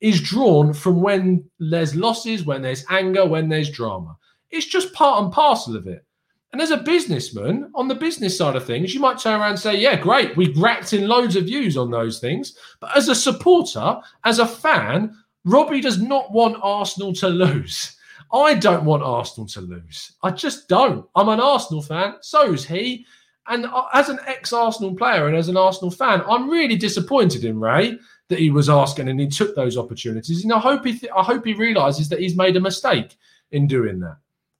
[0.00, 4.16] is drawn from when there's losses, when there's anger, when there's drama.
[4.50, 6.04] It's just part and parcel of it.
[6.52, 9.58] And as a businessman, on the business side of things, you might turn around and
[9.58, 12.56] say, yeah, great, we've racked in loads of views on those things.
[12.80, 17.96] But as a supporter, as a fan, Robbie does not want Arsenal to lose.
[18.32, 20.12] I don't want Arsenal to lose.
[20.22, 21.06] I just don't.
[21.14, 22.14] I'm an Arsenal fan.
[22.20, 23.06] So is he.
[23.48, 27.58] And as an ex Arsenal player and as an Arsenal fan, I'm really disappointed in
[27.58, 27.98] Ray
[28.28, 30.44] that he was asking and he took those opportunities.
[30.44, 33.16] And I hope he, th- I hope he realizes that he's made a mistake
[33.50, 34.18] in doing that.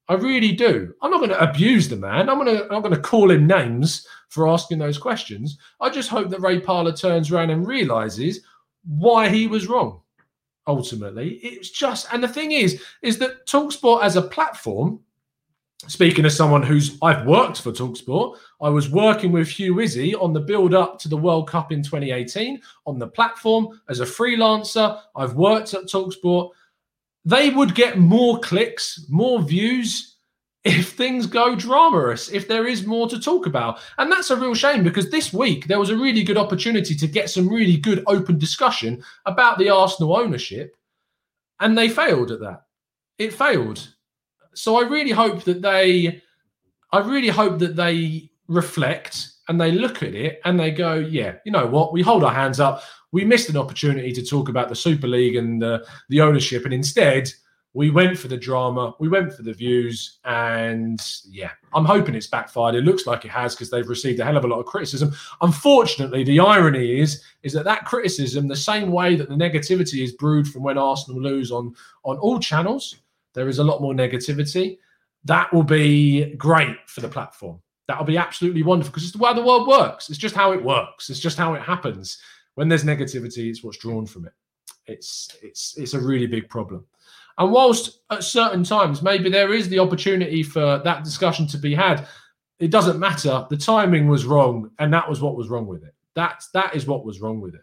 [0.08, 0.92] I really do.
[1.02, 2.28] I'm not going to abuse the man.
[2.28, 5.58] I'm going to I'm going to call him names for asking those questions.
[5.80, 8.40] I just hope that Ray Parlour turns around and realizes
[8.84, 10.00] why he was wrong
[10.66, 11.34] ultimately.
[11.42, 15.00] It's just, and the thing is, is that Talksport as a platform,
[15.88, 20.32] speaking as someone who's I've worked for Talksport, I was working with Hugh Izzy on
[20.32, 25.00] the build up to the World Cup in 2018 on the platform as a freelancer.
[25.16, 26.50] I've worked at Talksport.
[27.24, 30.16] They would get more clicks, more views
[30.64, 33.80] if things go dramatous, if there is more to talk about.
[33.98, 37.06] And that's a real shame because this week there was a really good opportunity to
[37.06, 40.76] get some really good open discussion about the Arsenal ownership,
[41.60, 42.64] and they failed at that.
[43.18, 43.94] It failed.
[44.54, 46.22] So I really hope that they
[46.92, 51.36] I really hope that they reflect and they look at it and they go, yeah,
[51.44, 51.92] you know what?
[51.92, 52.82] We hold our hands up.
[53.12, 56.72] We missed an opportunity to talk about the Super League and the, the ownership, and
[56.72, 57.32] instead
[57.72, 62.26] we went for the drama, we went for the views, and yeah, I'm hoping it's
[62.26, 62.74] backfired.
[62.74, 65.12] It looks like it has because they've received a hell of a lot of criticism.
[65.40, 70.12] Unfortunately, the irony is is that that criticism, the same way that the negativity is
[70.12, 72.96] brewed from when Arsenal lose on on all channels,
[73.34, 74.78] there is a lot more negativity.
[75.24, 77.60] That will be great for the platform.
[77.86, 80.10] That'll be absolutely wonderful because it's the way the world works.
[80.10, 81.10] It's just how it works.
[81.10, 82.18] It's just how it happens.
[82.54, 84.32] When there's negativity, it's what's drawn from it.
[84.86, 86.86] It's it's it's a really big problem.
[87.38, 91.74] And whilst at certain times maybe there is the opportunity for that discussion to be
[91.74, 92.06] had,
[92.58, 93.46] it doesn't matter.
[93.48, 95.94] The timing was wrong, and that was what was wrong with it.
[96.14, 97.62] That that is what was wrong with it.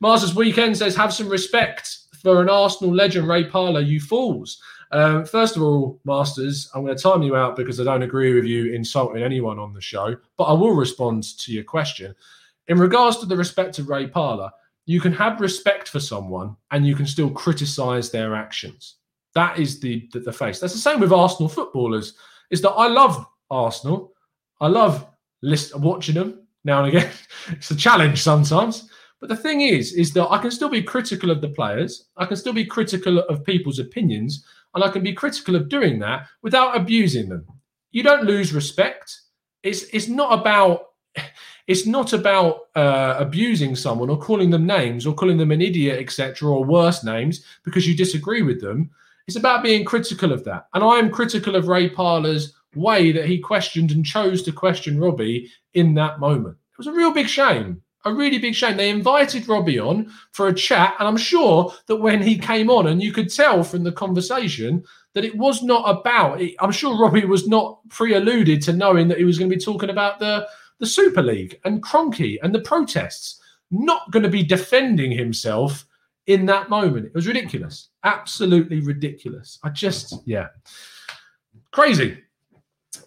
[0.00, 3.80] Masters Weekend says, "Have some respect for an Arsenal legend, Ray Parlour.
[3.80, 7.84] You fools." Um, first of all, Masters, I'm going to time you out because I
[7.84, 11.64] don't agree with you insulting anyone on the show, but I will respond to your
[11.64, 12.14] question.
[12.68, 14.50] In regards to the respect of Ray Parlour,
[14.86, 18.96] you can have respect for someone and you can still criticise their actions.
[19.34, 20.60] That is the, the, the face.
[20.60, 22.14] That's the same with Arsenal footballers.
[22.50, 24.12] Is that I love Arsenal.
[24.60, 25.06] I love
[25.42, 27.10] list watching them now and again.
[27.48, 28.88] it's a challenge sometimes.
[29.20, 32.06] But the thing is, is that I can still be critical of the players.
[32.16, 35.98] I can still be critical of people's opinions, and I can be critical of doing
[36.00, 37.46] that without abusing them.
[37.90, 39.20] You don't lose respect.
[39.62, 40.88] It's it's not about
[41.66, 45.98] it's not about uh, abusing someone or calling them names or calling them an idiot,
[46.00, 48.90] etc., or worse names because you disagree with them.
[49.26, 50.68] It's about being critical of that.
[50.74, 55.00] And I am critical of Ray Parlour's way that he questioned and chose to question
[55.00, 56.56] Robbie in that moment.
[56.72, 57.82] It was a real big shame.
[58.06, 58.76] A really big shame.
[58.76, 62.86] They invited Robbie on for a chat, and I'm sure that when he came on,
[62.86, 66.40] and you could tell from the conversation that it was not about.
[66.60, 69.90] I'm sure Robbie was not pre-alluded to knowing that he was going to be talking
[69.90, 70.46] about the
[70.78, 73.40] the Super League and Kroenke and the protests.
[73.70, 75.84] Not going to be defending himself
[76.26, 77.06] in that moment.
[77.06, 77.88] It was ridiculous.
[78.04, 79.58] Absolutely ridiculous.
[79.64, 80.48] I just, yeah.
[81.72, 82.22] Crazy.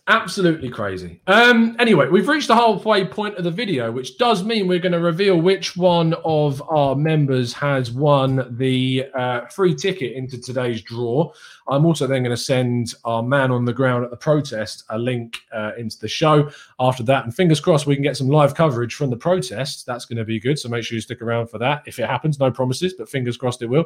[0.09, 1.21] Absolutely crazy.
[1.27, 4.93] Um, anyway, we've reached the halfway point of the video, which does mean we're going
[4.93, 10.81] to reveal which one of our members has won the uh, free ticket into today's
[10.81, 11.31] draw.
[11.67, 14.97] I'm also then going to send our man on the ground at the protest a
[14.97, 17.25] link uh, into the show after that.
[17.25, 19.85] And fingers crossed we can get some live coverage from the protest.
[19.85, 20.57] That's going to be good.
[20.57, 21.83] So make sure you stick around for that.
[21.85, 23.85] If it happens, no promises, but fingers crossed it will.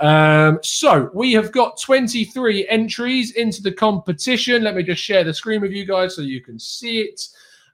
[0.00, 4.64] Um, so we have got 23 entries into the competition.
[4.64, 7.20] Let me just share the screen with you guys so you can see it.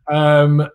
[0.09, 0.69] Um,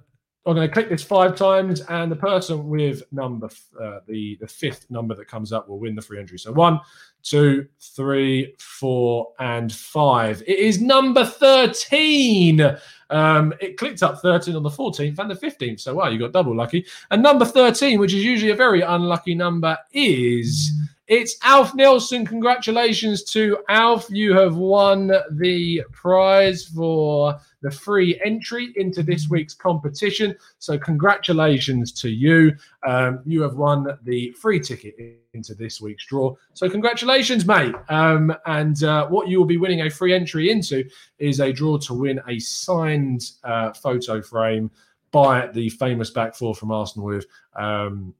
[0.44, 3.48] I'm going to click this five times, and the person with number
[3.80, 6.40] uh, the the fifth number that comes up will win the free entry.
[6.40, 6.80] So one,
[7.22, 10.42] two, three, four, and five.
[10.48, 12.78] It is number 13.
[13.10, 15.82] Um, it clicked up 13 on the 14th and the 15th.
[15.82, 16.86] So, wow, you got double lucky.
[17.12, 20.72] And number 13, which is usually a very unlucky number, is
[21.12, 22.26] it's Alf Nelson.
[22.26, 24.08] Congratulations to Alf.
[24.10, 30.34] You have won the prize for the free entry into this week's competition.
[30.60, 32.56] So, congratulations to you.
[32.88, 36.34] Um, you have won the free ticket into this week's draw.
[36.54, 37.76] So, congratulations, mate.
[37.90, 41.78] Um, and uh, what you will be winning a free entry into is a draw
[41.80, 44.72] to win a signed uh, photo frame
[45.12, 47.26] by the famous back four from Arsenal with.
[47.54, 48.14] Um,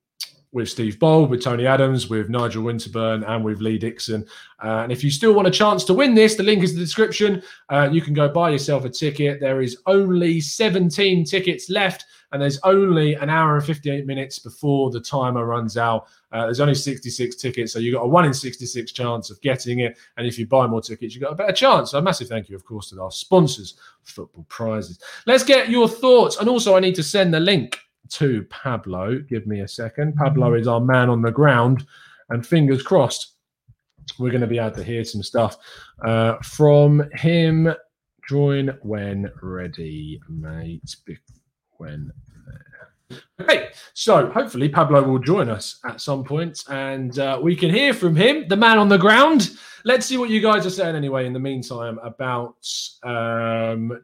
[0.54, 4.26] with Steve Bould, with Tony Adams, with Nigel Winterburn, and with Lee Dixon.
[4.62, 6.78] Uh, and if you still want a chance to win this, the link is in
[6.78, 7.42] the description.
[7.70, 9.40] Uh, you can go buy yourself a ticket.
[9.40, 14.92] There is only 17 tickets left, and there's only an hour and 58 minutes before
[14.92, 16.08] the timer runs out.
[16.34, 19.80] Uh, there's only 66 tickets, so you've got a 1 in 66 chance of getting
[19.80, 19.98] it.
[20.18, 21.92] And if you buy more tickets, you've got a better chance.
[21.92, 25.00] So a massive thank you, of course, to our sponsors, Football Prizes.
[25.26, 26.38] Let's get your thoughts.
[26.38, 27.80] And also, I need to send the link
[28.12, 29.20] to Pablo.
[29.20, 30.16] Give me a second.
[30.16, 31.86] Pablo is our man on the ground,
[32.30, 33.34] and fingers crossed,
[34.20, 35.58] we're going to be able to hear some stuff
[36.04, 37.74] uh, from him.
[38.28, 40.96] Join when ready, mate.
[41.78, 42.12] When
[43.40, 47.94] Okay, so hopefully Pablo will join us at some point and uh, we can hear
[47.94, 49.52] from him, the man on the ground.
[49.84, 52.68] Let's see what you guys are saying anyway in the meantime about
[53.04, 54.00] um,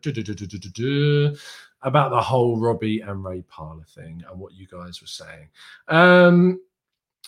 [1.83, 5.47] about the whole Robbie and Ray Parlour thing and what you guys were saying.
[5.87, 6.59] Um,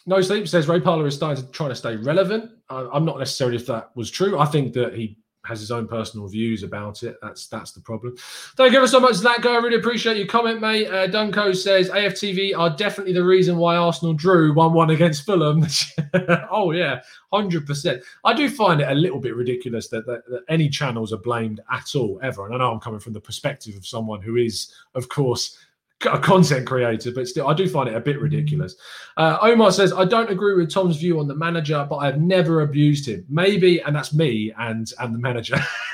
[0.05, 2.51] no Sleep says Ray Parlour is starting to try to stay relevant.
[2.69, 4.39] I, I'm not necessarily if that was true.
[4.39, 7.17] I think that he has his own personal views about it.
[7.21, 8.15] That's that's the problem.
[8.55, 9.53] Thank you ever so much, that guy.
[9.53, 10.87] I really appreciate your comment, mate.
[10.87, 15.65] Uh, Dunco says AFTV are definitely the reason why Arsenal drew one-one against Fulham.
[16.51, 18.03] oh yeah, hundred percent.
[18.25, 21.61] I do find it a little bit ridiculous that, that, that any channels are blamed
[21.71, 22.45] at all ever.
[22.45, 25.57] And I know I'm coming from the perspective of someone who is, of course
[26.05, 28.75] a content creator, but still, I do find it a bit ridiculous.
[29.17, 32.61] Uh, Omar says, I don't agree with Tom's view on the manager, but I've never
[32.61, 33.25] abused him.
[33.29, 35.57] Maybe, and that's me and and the manager.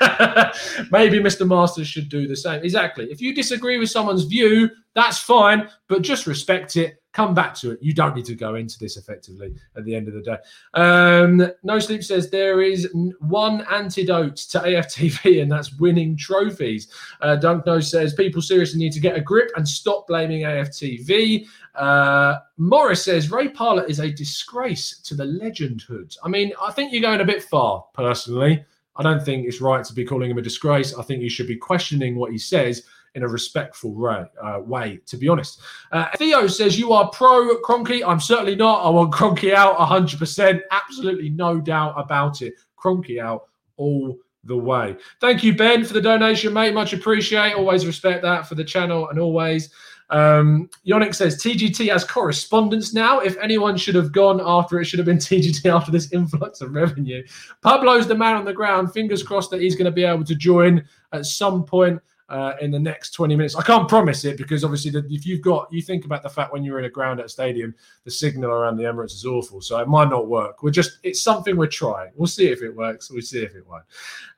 [0.90, 1.46] Maybe Mr.
[1.46, 2.62] Masters should do the same.
[2.62, 3.06] Exactly.
[3.10, 7.70] If you disagree with someone's view, that's fine, but just respect it come back to
[7.70, 7.78] it.
[7.82, 10.36] You don't need to go into this effectively at the end of the day.
[10.74, 16.88] Um, no Sleep says there is one antidote to AFTV, and that's winning trophies.
[17.22, 21.46] Uh, Dunkno says people seriously need to get a grip and stop blaming AFTV.
[21.74, 26.14] Uh, Morris says Ray Parlour is a disgrace to the legendhood.
[26.22, 28.62] I mean, I think you're going a bit far, personally.
[28.98, 30.94] I don't think it's right to be calling him a disgrace.
[30.94, 32.84] I think you should be questioning what he says
[33.16, 35.60] in a respectful way, uh, way to be honest.
[35.90, 38.06] Uh, Theo says, You are pro Kroenke.
[38.06, 38.84] I'm certainly not.
[38.84, 40.60] I want Kroenke out 100%.
[40.70, 42.54] Absolutely no doubt about it.
[42.78, 43.48] Kroenke out
[43.78, 44.96] all the way.
[45.20, 46.74] Thank you, Ben, for the donation, mate.
[46.74, 47.54] Much appreciate.
[47.54, 49.70] Always respect that for the channel and always.
[50.10, 53.20] Um, says TGT has correspondence now.
[53.20, 56.74] If anyone should have gone after it, should have been TGT after this influx of
[56.74, 57.24] revenue.
[57.62, 58.92] Pablo's the man on the ground.
[58.92, 62.70] Fingers crossed that he's going to be able to join at some point uh, in
[62.70, 63.56] the next 20 minutes.
[63.56, 66.52] I can't promise it because obviously, the, if you've got, you think about the fact
[66.52, 67.74] when you're in a ground at a stadium,
[68.04, 69.60] the signal around the Emirates is awful.
[69.60, 70.62] So it might not work.
[70.62, 72.10] We're just, it's something we're trying.
[72.16, 73.10] We'll see if it works.
[73.10, 73.84] We'll see if it won't.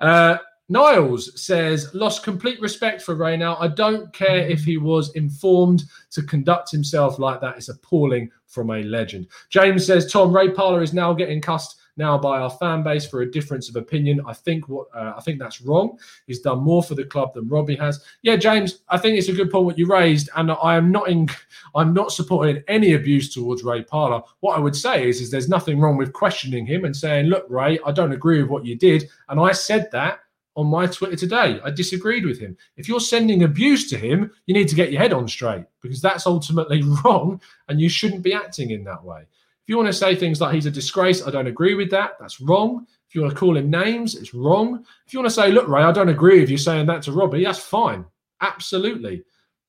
[0.00, 0.38] Uh,
[0.70, 3.56] Niles says, lost complete respect for Ray now.
[3.56, 7.56] I don't care if he was informed to conduct himself like that.
[7.56, 9.28] It's appalling from a legend.
[9.48, 13.22] James says, Tom, Ray Parlour is now getting cussed now by our fan base for
[13.22, 14.22] a difference of opinion.
[14.26, 15.98] I think what uh, I think that's wrong.
[16.26, 18.04] He's done more for the club than Robbie has.
[18.22, 21.08] Yeah, James, I think it's a good point what you raised, and I am not
[21.08, 21.28] in,
[21.74, 24.22] I'm not supporting any abuse towards Ray Parlour.
[24.40, 27.46] What I would say is, is there's nothing wrong with questioning him and saying, look,
[27.48, 30.20] Ray, I don't agree with what you did, and I said that
[30.58, 31.60] on my Twitter today.
[31.64, 32.56] I disagreed with him.
[32.76, 36.02] If you're sending abuse to him, you need to get your head on straight because
[36.02, 39.22] that's ultimately wrong and you shouldn't be acting in that way.
[39.68, 42.12] If you want to say things like he's a disgrace, I don't agree with that.
[42.18, 42.86] That's wrong.
[43.06, 44.82] If you want to call him names, it's wrong.
[45.06, 47.12] If you want to say, look, Ray, I don't agree with you saying that to
[47.12, 48.06] Robbie, that's fine.
[48.40, 49.24] Absolutely.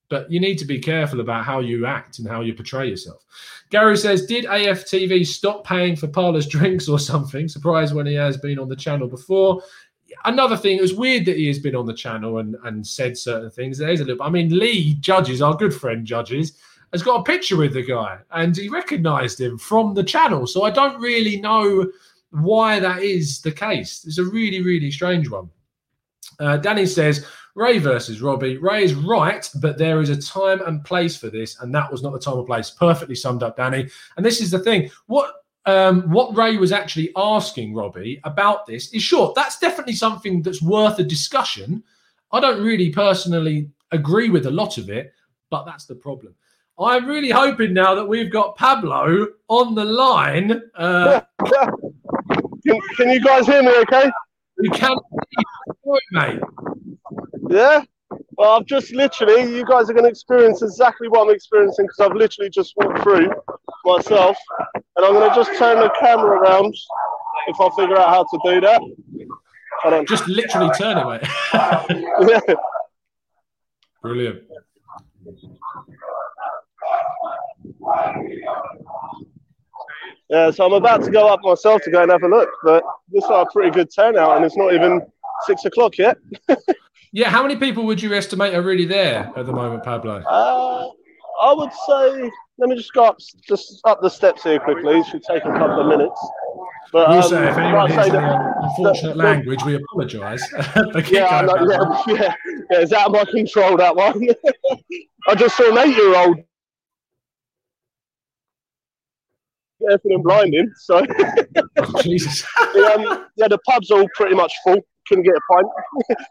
[0.09, 3.25] But you need to be careful about how you act and how you portray yourself.
[3.71, 7.49] Gary says, Did AFTV stop paying for Parlour's drinks or something?
[7.49, 9.61] Surprised when he has been on the channel before.
[10.23, 13.17] Another thing, it was weird that he has been on the channel and, and said
[13.17, 13.77] certain things.
[13.77, 16.53] There's a little, I mean, Lee Judges, our good friend Judges,
[16.91, 20.47] has got a picture with the guy and he recognized him from the channel.
[20.47, 21.89] So I don't really know
[22.31, 24.03] why that is the case.
[24.05, 25.49] It's a really, really strange one.
[26.39, 27.25] Uh, Danny says,
[27.55, 28.57] Ray versus Robbie.
[28.57, 32.01] Ray is right, but there is a time and place for this, and that was
[32.01, 32.69] not the time or place.
[32.69, 33.89] Perfectly summed up, Danny.
[34.15, 34.89] And this is the thing.
[35.07, 35.33] What
[35.65, 40.61] um, what Ray was actually asking Robbie about this is sure that's definitely something that's
[40.61, 41.83] worth a discussion.
[42.31, 45.13] I don't really personally agree with a lot of it,
[45.49, 46.33] but that's the problem.
[46.79, 50.61] I'm really hoping now that we've got Pablo on the line.
[50.75, 51.71] Uh, can,
[52.95, 54.09] can, you guys hear me okay?
[54.57, 54.95] We can,
[56.11, 56.39] mate.
[57.49, 57.83] Yeah?
[58.37, 61.99] Well, I've just literally, you guys are going to experience exactly what I'm experiencing because
[61.99, 63.29] I've literally just walked through
[63.83, 64.37] myself.
[64.75, 66.73] And I'm going to just turn the camera around
[67.47, 70.05] if I figure out how to do that.
[70.07, 71.21] Just literally turn it, mate.
[72.47, 72.55] yeah.
[74.01, 74.43] Brilliant.
[80.29, 82.83] Yeah, so I'm about to go up myself to go and have a look, but
[83.11, 85.01] this is a pretty good turnout, and it's not even
[85.47, 86.17] six o'clock yet.
[87.11, 90.21] yeah, how many people would you estimate are really there at the moment, Pablo?
[90.21, 90.89] Uh,
[91.41, 93.17] I would say, let me just go up,
[93.47, 94.99] just up the steps here quickly.
[94.99, 96.19] It should take a couple of minutes.
[96.91, 100.47] But um, say if anyone hears any unfortunate language, we apologise.
[100.53, 100.61] yeah,
[101.11, 101.43] yeah,
[102.07, 102.33] yeah, yeah,
[102.71, 104.27] it's out of my control that one.
[105.27, 106.37] I just saw an eight-year-old
[109.89, 110.71] and blinding.
[110.77, 111.05] So,
[111.77, 112.45] oh, Jesus.
[112.73, 114.79] the, um, yeah, the pub's all pretty much full.
[115.07, 115.67] Couldn't get a pint.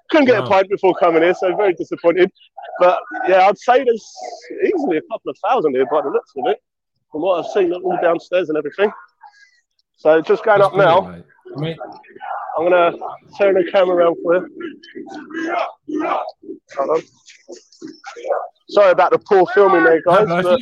[0.11, 0.47] Couldn't get wow.
[0.47, 2.31] a pint before coming here, so very disappointed.
[2.79, 4.07] But yeah, I'd say there's
[4.65, 6.59] easily a couple of thousand here by the looks of it,
[7.11, 8.93] from what I've seen all downstairs and everything.
[9.97, 11.23] So just going That's up now.
[11.57, 11.77] I mean,
[12.57, 12.93] I'm gonna
[13.37, 14.49] turn the camera around for you.
[18.71, 20.29] Sorry about the poor filming there, guys.
[20.29, 20.61] but...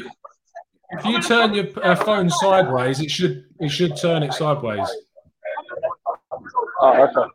[0.90, 4.88] If you turn your uh, phone sideways, it should it should turn it sideways.
[6.80, 7.28] Oh, okay.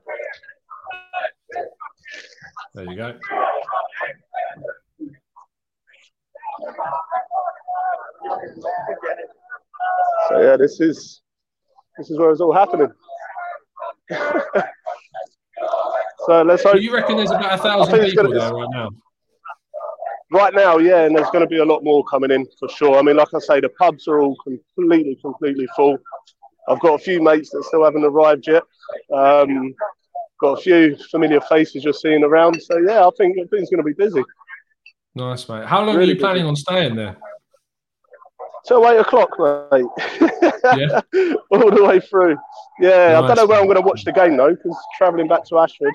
[2.73, 3.19] There you go.
[10.29, 11.21] So yeah, this is
[11.97, 12.93] this is where it's all happening.
[14.09, 14.63] so
[16.43, 16.73] let's hope.
[16.73, 18.91] So you reckon there's about a thousand people there right now?
[20.31, 22.97] Right now, yeah, and there's going to be a lot more coming in for sure.
[22.97, 25.97] I mean, like I say, the pubs are all completely, completely full.
[26.69, 28.63] I've got a few mates that still haven't arrived yet.
[29.13, 29.75] Um,
[30.39, 32.61] got a few familiar faces you're seeing around.
[32.61, 34.23] So yeah, I think things going to be busy.
[35.15, 35.65] Nice, mate.
[35.65, 36.49] How long really are you planning busy.
[36.49, 37.17] on staying there?
[38.67, 39.85] Till eight o'clock, mate.
[40.77, 41.01] Yeah.
[41.51, 42.37] All the way through.
[42.79, 43.23] Yeah, nice.
[43.23, 45.59] I don't know where I'm going to watch the game though, because travelling back to
[45.59, 45.93] Ashford,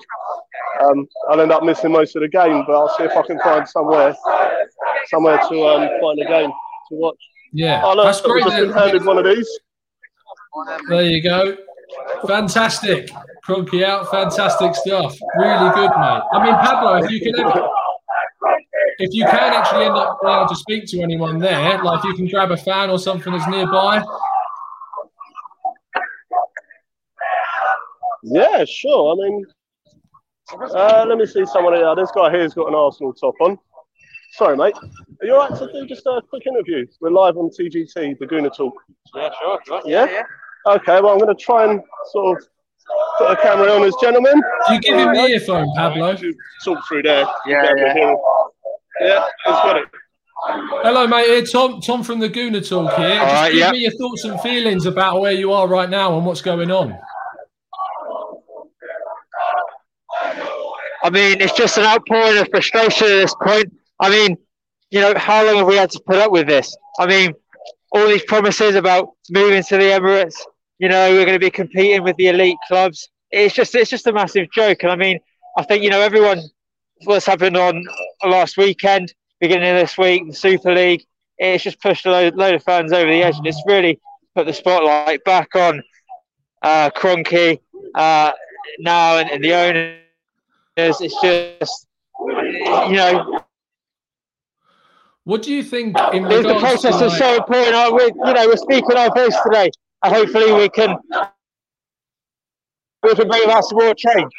[0.83, 2.63] um, I'll end up missing most of the game.
[2.67, 4.15] But I'll see if I can find somewhere,
[5.07, 7.19] somewhere to um, find a game to watch.
[7.53, 8.43] Yeah, oh, look, that's great.
[8.43, 9.49] Just been handed one of these.
[10.89, 11.57] There you go.
[12.27, 13.09] Fantastic.
[13.47, 14.09] Kroenke out.
[14.11, 15.15] Fantastic stuff.
[15.37, 16.21] Really good, mate.
[16.33, 17.69] I mean, Pablo, if you can ever,
[18.99, 22.05] if you can actually end up being able to speak to anyone there, like if
[22.05, 24.03] you can grab a fan or something that's nearby.
[28.23, 29.13] Yeah, sure.
[29.13, 29.45] I mean,
[30.53, 31.95] uh, let me see someone here.
[31.95, 33.57] This guy here's got an Arsenal top on.
[34.33, 34.75] Sorry, mate.
[35.21, 36.85] Are you all right to do just a quick interview?
[36.99, 38.73] We're live on TGT, the Gooner Talk.
[39.15, 39.59] Yeah, sure.
[39.65, 39.81] sure.
[39.85, 40.23] Yeah?
[40.67, 41.81] Okay, well, I'm going to try and
[42.11, 42.47] sort of
[43.17, 44.41] put a camera on this gentleman.
[44.67, 46.15] Do you give him the earphone, Pablo?
[46.63, 47.25] Talk through there.
[47.45, 48.13] Yeah, Get a bit yeah.
[48.99, 49.07] Here.
[49.07, 49.87] Yeah, he's got it.
[50.83, 51.25] Hello, mate.
[51.25, 51.81] Here, Tom.
[51.81, 53.15] Tom from the Gooner Talk here.
[53.15, 53.71] Just right, give yeah.
[53.71, 56.97] me your thoughts and feelings about where you are right now and what's going on.
[61.03, 63.73] I mean, it's just an outpouring of frustration at this point.
[63.99, 64.37] I mean,
[64.89, 66.75] you know, how long have we had to put up with this?
[66.99, 67.33] I mean,
[67.91, 70.35] all these promises about moving to the Emirates,
[70.79, 73.09] you know, we're going to be competing with the elite clubs.
[73.31, 74.83] It's just, it's just a massive joke.
[74.83, 75.19] And I mean,
[75.57, 76.41] I think you know, everyone,
[77.03, 77.83] what's happened on
[78.25, 81.05] last weekend, beginning of this week, the Super League,
[81.37, 83.99] it's just pushed a load, load of fans over the edge, and it's really
[84.35, 85.83] put the spotlight back on
[86.63, 87.59] uh, Kroenke
[87.95, 88.31] uh,
[88.79, 89.99] now and, and the owners.
[90.77, 91.87] It's just,
[92.19, 93.41] you know,
[95.27, 97.75] What do you think in the process to is so important.
[97.75, 99.69] Uh, we, you know, we're speaking our voice today.
[100.03, 100.95] And hopefully, we can
[103.03, 104.31] we can bring about some more change.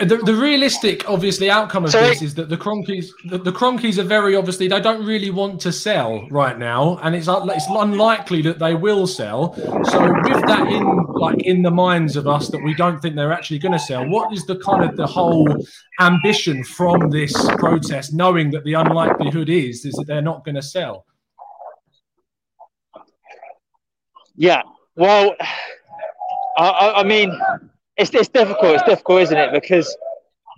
[0.00, 2.08] The, the realistic, obviously, outcome of Sorry?
[2.08, 5.60] this is that the Kroenkes, the, the Kroenkes are very obviously they don't really want
[5.60, 9.54] to sell right now, and it's un- it's unlikely that they will sell.
[9.54, 13.32] So with that in like in the minds of us that we don't think they're
[13.32, 15.48] actually going to sell, what is the kind of the whole
[16.00, 20.62] ambition from this protest, knowing that the unlikelihood is is that they're not going to
[20.62, 21.06] sell?
[24.34, 24.62] Yeah.
[24.96, 25.36] Well,
[26.58, 27.38] I, I, I mean,
[27.96, 28.74] it's it's difficult.
[28.74, 29.52] It's difficult, isn't it?
[29.52, 29.96] Because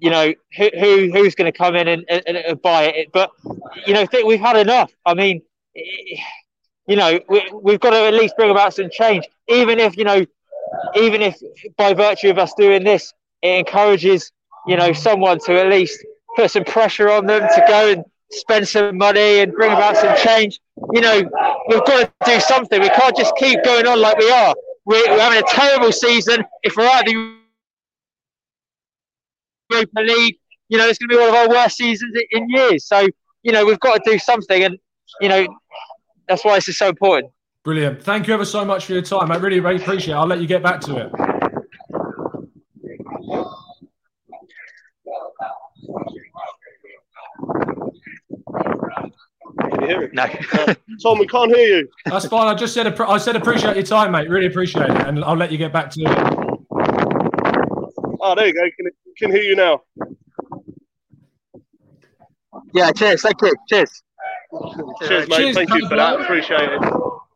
[0.01, 3.13] you know who, who who's going to come in and, and, and buy it?
[3.13, 3.31] But
[3.87, 4.93] you know, we've had enough.
[5.05, 5.43] I mean,
[5.75, 9.27] you know, we, we've got to at least bring about some change.
[9.49, 10.25] Even if you know,
[10.97, 11.37] even if
[11.77, 13.13] by virtue of us doing this,
[13.43, 14.33] it encourages
[14.67, 16.05] you know someone to at least
[16.37, 20.17] put some pressure on them to go and spend some money and bring about some
[20.17, 20.61] change.
[20.93, 21.23] You know,
[21.69, 22.81] we've got to do something.
[22.81, 24.55] We can't just keep going on like we are.
[24.89, 26.43] We're, we're having a terrible season.
[26.63, 27.37] If we're out of the
[29.71, 30.39] Europa League,
[30.71, 32.87] you know, it's going to be one of our worst seasons in years.
[32.87, 33.07] So,
[33.43, 34.65] you know, we've got to do something.
[34.65, 34.79] And,
[35.21, 35.47] you know,
[36.27, 37.31] that's why this is so important.
[37.65, 38.03] Brilliant.
[38.03, 39.31] Thank you ever so much for your time.
[39.31, 40.17] I really, really appreciate it.
[40.17, 41.13] I'll let you get back to it.
[49.89, 50.15] Can you hear it?
[50.15, 50.23] No.
[50.63, 51.89] Uh, Tom, we can't hear you.
[52.07, 52.47] That's fine.
[52.47, 54.29] I just said I said appreciate your time, mate.
[54.29, 56.09] Really appreciate it, and I'll let you get back to it.
[58.21, 58.65] Oh, there you go.
[58.77, 59.83] Can, can hear you now.
[62.75, 63.23] yeah, cheers.
[63.23, 63.55] Thank you.
[63.69, 64.03] Cheers.
[65.07, 65.37] Cheers, mate.
[65.37, 66.21] Cheers, Thank you for that.
[66.21, 66.81] Appreciate it.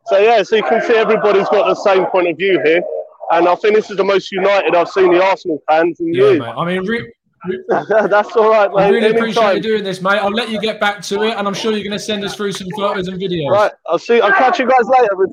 [0.06, 2.82] So yeah, so you can see everybody's got the same point of view here,
[3.30, 6.22] and I think this is the most united I've seen the Arsenal fans in Yeah,
[6.24, 6.40] years.
[6.40, 6.54] mate.
[6.56, 7.12] I mean, re-
[7.68, 8.90] That's all right, I mate.
[8.94, 10.18] really appreciate you doing this, mate.
[10.18, 12.34] I'll let you get back to it, and I'm sure you're going to send us
[12.36, 13.50] through some photos and videos.
[13.50, 14.20] Right, I'll see.
[14.20, 15.08] I'll catch you guys later.
[15.16, 15.30] With...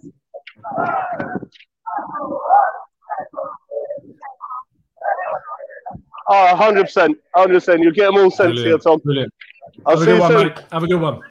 [6.31, 7.15] Oh, 100%.
[7.35, 7.83] 100%.
[7.83, 8.83] You'll get them all sent to you, Brilliant.
[8.83, 8.99] Tom.
[9.03, 9.33] Brilliant.
[9.85, 10.47] I'll Have a see good you one, soon.
[10.47, 10.57] mate.
[10.71, 11.21] Have a good one.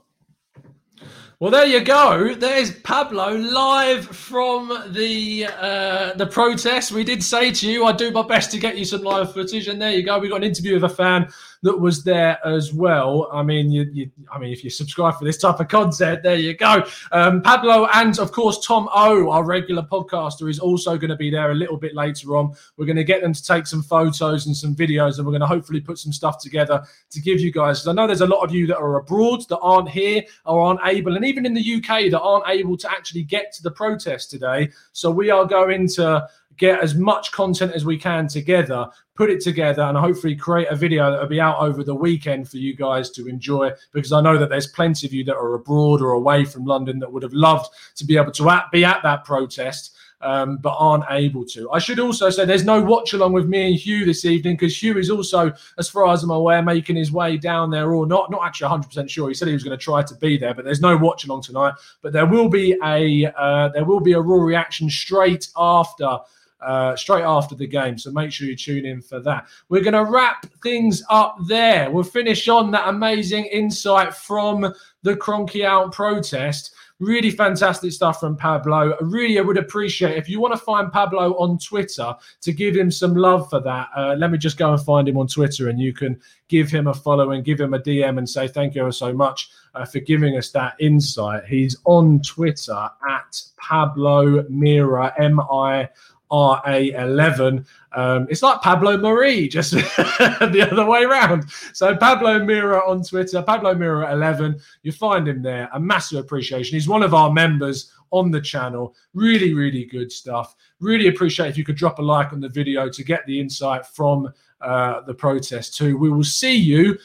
[1.41, 2.35] Well, there you go.
[2.35, 6.91] There's Pablo live from the uh, the protest.
[6.91, 9.69] We did say to you, I do my best to get you some live footage,
[9.69, 10.19] and there you go.
[10.19, 11.33] We got an interview with a fan
[11.63, 13.29] that was there as well.
[13.33, 16.37] I mean, you, you I mean, if you subscribe for this type of content, there
[16.37, 16.85] you go.
[17.13, 21.31] Um, Pablo and of course Tom O, our regular podcaster, is also going to be
[21.31, 22.55] there a little bit later on.
[22.77, 25.41] We're going to get them to take some photos and some videos, and we're going
[25.41, 27.87] to hopefully put some stuff together to give you guys.
[27.87, 30.81] I know there's a lot of you that are abroad that aren't here or aren't
[30.85, 34.31] able, and even in the UK that aren't able to actually get to the protest
[34.31, 34.71] today.
[34.93, 36.29] So we are going to
[36.59, 40.77] get as much content as we can together, put it together, and hopefully create a
[40.77, 43.71] video that will be out over the weekend for you guys to enjoy.
[43.93, 46.99] Because I know that there's plenty of you that are abroad or away from London
[46.99, 49.95] that would have loved to be able to at, be at that protest.
[50.21, 51.71] Um, but aren't able to.
[51.71, 54.83] I should also say there's no watch along with me and Hugh this evening because
[54.83, 58.29] Hugh is also, as far as I'm aware, making his way down there or not.
[58.29, 59.29] Not actually 100% sure.
[59.29, 61.43] He said he was going to try to be there, but there's no watch along
[61.43, 61.75] tonight.
[62.03, 66.19] But there will be a uh, there will be a raw reaction straight after
[66.61, 67.99] uh, straight after the game.
[67.99, 69.47] So make sure you tune in for that.
[69.69, 71.91] We're going to wrap things up there.
[71.91, 76.75] We'll finish on that amazing insight from the Kroenke Out protest.
[77.01, 78.97] Really fantastic stuff from Pablo.
[79.01, 82.91] Really I would appreciate if you want to find Pablo on Twitter to give him
[82.91, 83.89] some love for that.
[83.97, 86.89] Uh, let me just go and find him on Twitter and you can give him
[86.89, 90.01] a follow and give him a DM and say thank you so much uh, for
[90.01, 91.45] giving us that insight.
[91.45, 95.89] He's on Twitter at Pablo Mira, M I
[96.31, 97.67] RA11.
[97.93, 101.51] Um, it's like Pablo Marie, just the other way around.
[101.73, 104.61] So Pablo Mira on Twitter, Pablo Mira 11.
[104.83, 105.69] You find him there.
[105.73, 106.77] A massive appreciation.
[106.77, 108.95] He's one of our members on the channel.
[109.15, 110.55] Really, really good stuff.
[110.81, 113.87] Really appreciate if you could drop a like on the video to get the insight
[113.87, 115.97] from uh, the protest too.
[115.97, 116.99] We will see you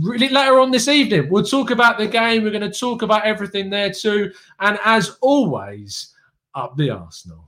[0.00, 1.28] really later on this evening.
[1.28, 2.42] We'll talk about the game.
[2.42, 4.32] We're going to talk about everything there too.
[4.60, 6.14] And as always,
[6.54, 7.47] up the Arsenal.